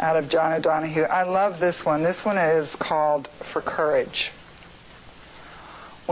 [0.00, 1.02] Out of John O'Donohue.
[1.02, 2.02] I love this one.
[2.02, 4.32] This one is called For Courage.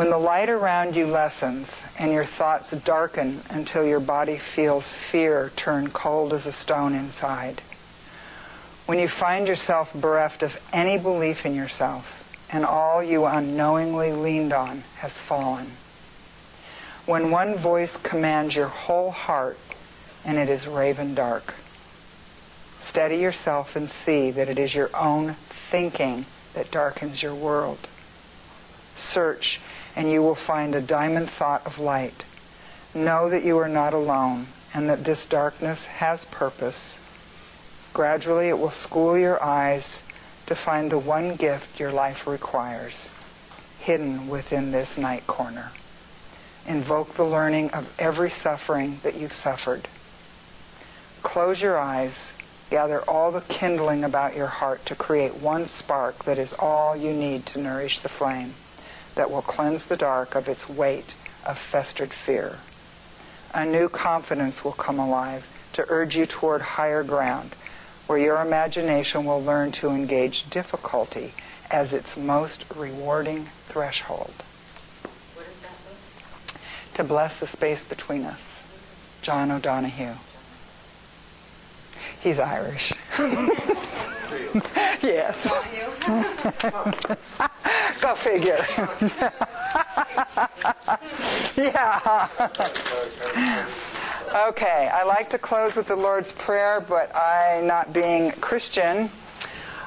[0.00, 5.52] When the light around you lessens and your thoughts darken until your body feels fear
[5.56, 7.60] turn cold as a stone inside.
[8.86, 14.54] When you find yourself bereft of any belief in yourself and all you unknowingly leaned
[14.54, 15.72] on has fallen.
[17.04, 19.58] When one voice commands your whole heart
[20.24, 21.52] and it is raven dark.
[22.80, 26.24] Steady yourself and see that it is your own thinking
[26.54, 27.86] that darkens your world.
[28.96, 29.60] Search
[29.96, 32.24] and you will find a diamond thought of light.
[32.94, 36.96] Know that you are not alone and that this darkness has purpose.
[37.92, 40.00] Gradually it will school your eyes
[40.46, 43.10] to find the one gift your life requires,
[43.80, 45.70] hidden within this night corner.
[46.66, 49.88] Invoke the learning of every suffering that you've suffered.
[51.22, 52.32] Close your eyes,
[52.70, 57.12] gather all the kindling about your heart to create one spark that is all you
[57.12, 58.54] need to nourish the flame
[59.20, 61.14] that will cleanse the dark of its weight
[61.44, 62.56] of festered fear.
[63.52, 67.54] A new confidence will come alive to urge you toward higher ground,
[68.06, 71.34] where your imagination will learn to engage difficulty
[71.70, 74.32] as its most rewarding threshold.
[75.34, 76.94] What is that book?
[76.94, 78.62] To bless the space between us.
[79.20, 80.14] John O'Donohue.
[82.22, 82.94] He's Irish.
[85.02, 85.46] yes.
[88.00, 88.58] Go figure.
[91.56, 92.28] yeah.
[94.48, 99.10] Okay, I like to close with the Lord's Prayer, but I, not being Christian,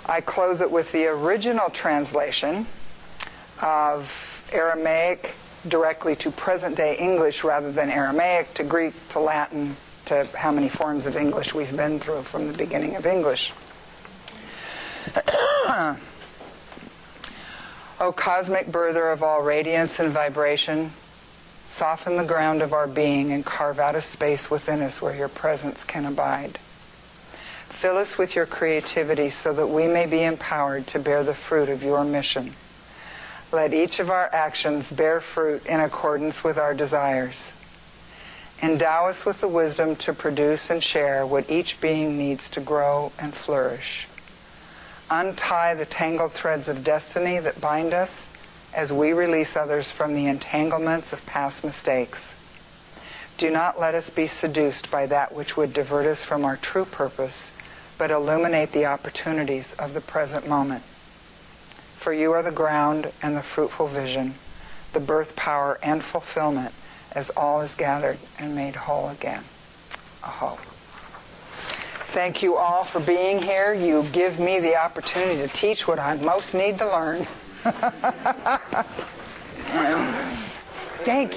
[0.05, 2.67] I close it with the original translation
[3.61, 4.11] of
[4.51, 5.33] Aramaic
[5.67, 9.75] directly to present day English rather than Aramaic to Greek to Latin
[10.05, 13.53] to how many forms of English we've been through from the beginning of English.
[17.99, 20.91] O cosmic birther of all radiance and vibration,
[21.65, 25.29] soften the ground of our being and carve out a space within us where your
[25.29, 26.57] presence can abide.
[27.69, 31.69] Fill us with your creativity so that we may be empowered to bear the fruit
[31.69, 32.53] of your mission.
[33.51, 37.53] Let each of our actions bear fruit in accordance with our desires.
[38.61, 43.11] Endow us with the wisdom to produce and share what each being needs to grow
[43.19, 44.07] and flourish.
[45.09, 48.27] Untie the tangled threads of destiny that bind us
[48.73, 52.35] as we release others from the entanglements of past mistakes.
[53.37, 56.85] Do not let us be seduced by that which would divert us from our true
[56.85, 57.51] purpose,
[57.97, 60.83] but illuminate the opportunities of the present moment.
[61.97, 64.35] For you are the ground and the fruitful vision,
[64.93, 66.73] the birth power and fulfillment
[67.11, 69.43] as all is gathered and made whole again.
[70.23, 70.57] Aho.
[72.13, 73.73] Thank you all for being here.
[73.73, 77.25] You give me the opportunity to teach what I most need to learn.
[81.03, 81.29] Thank you.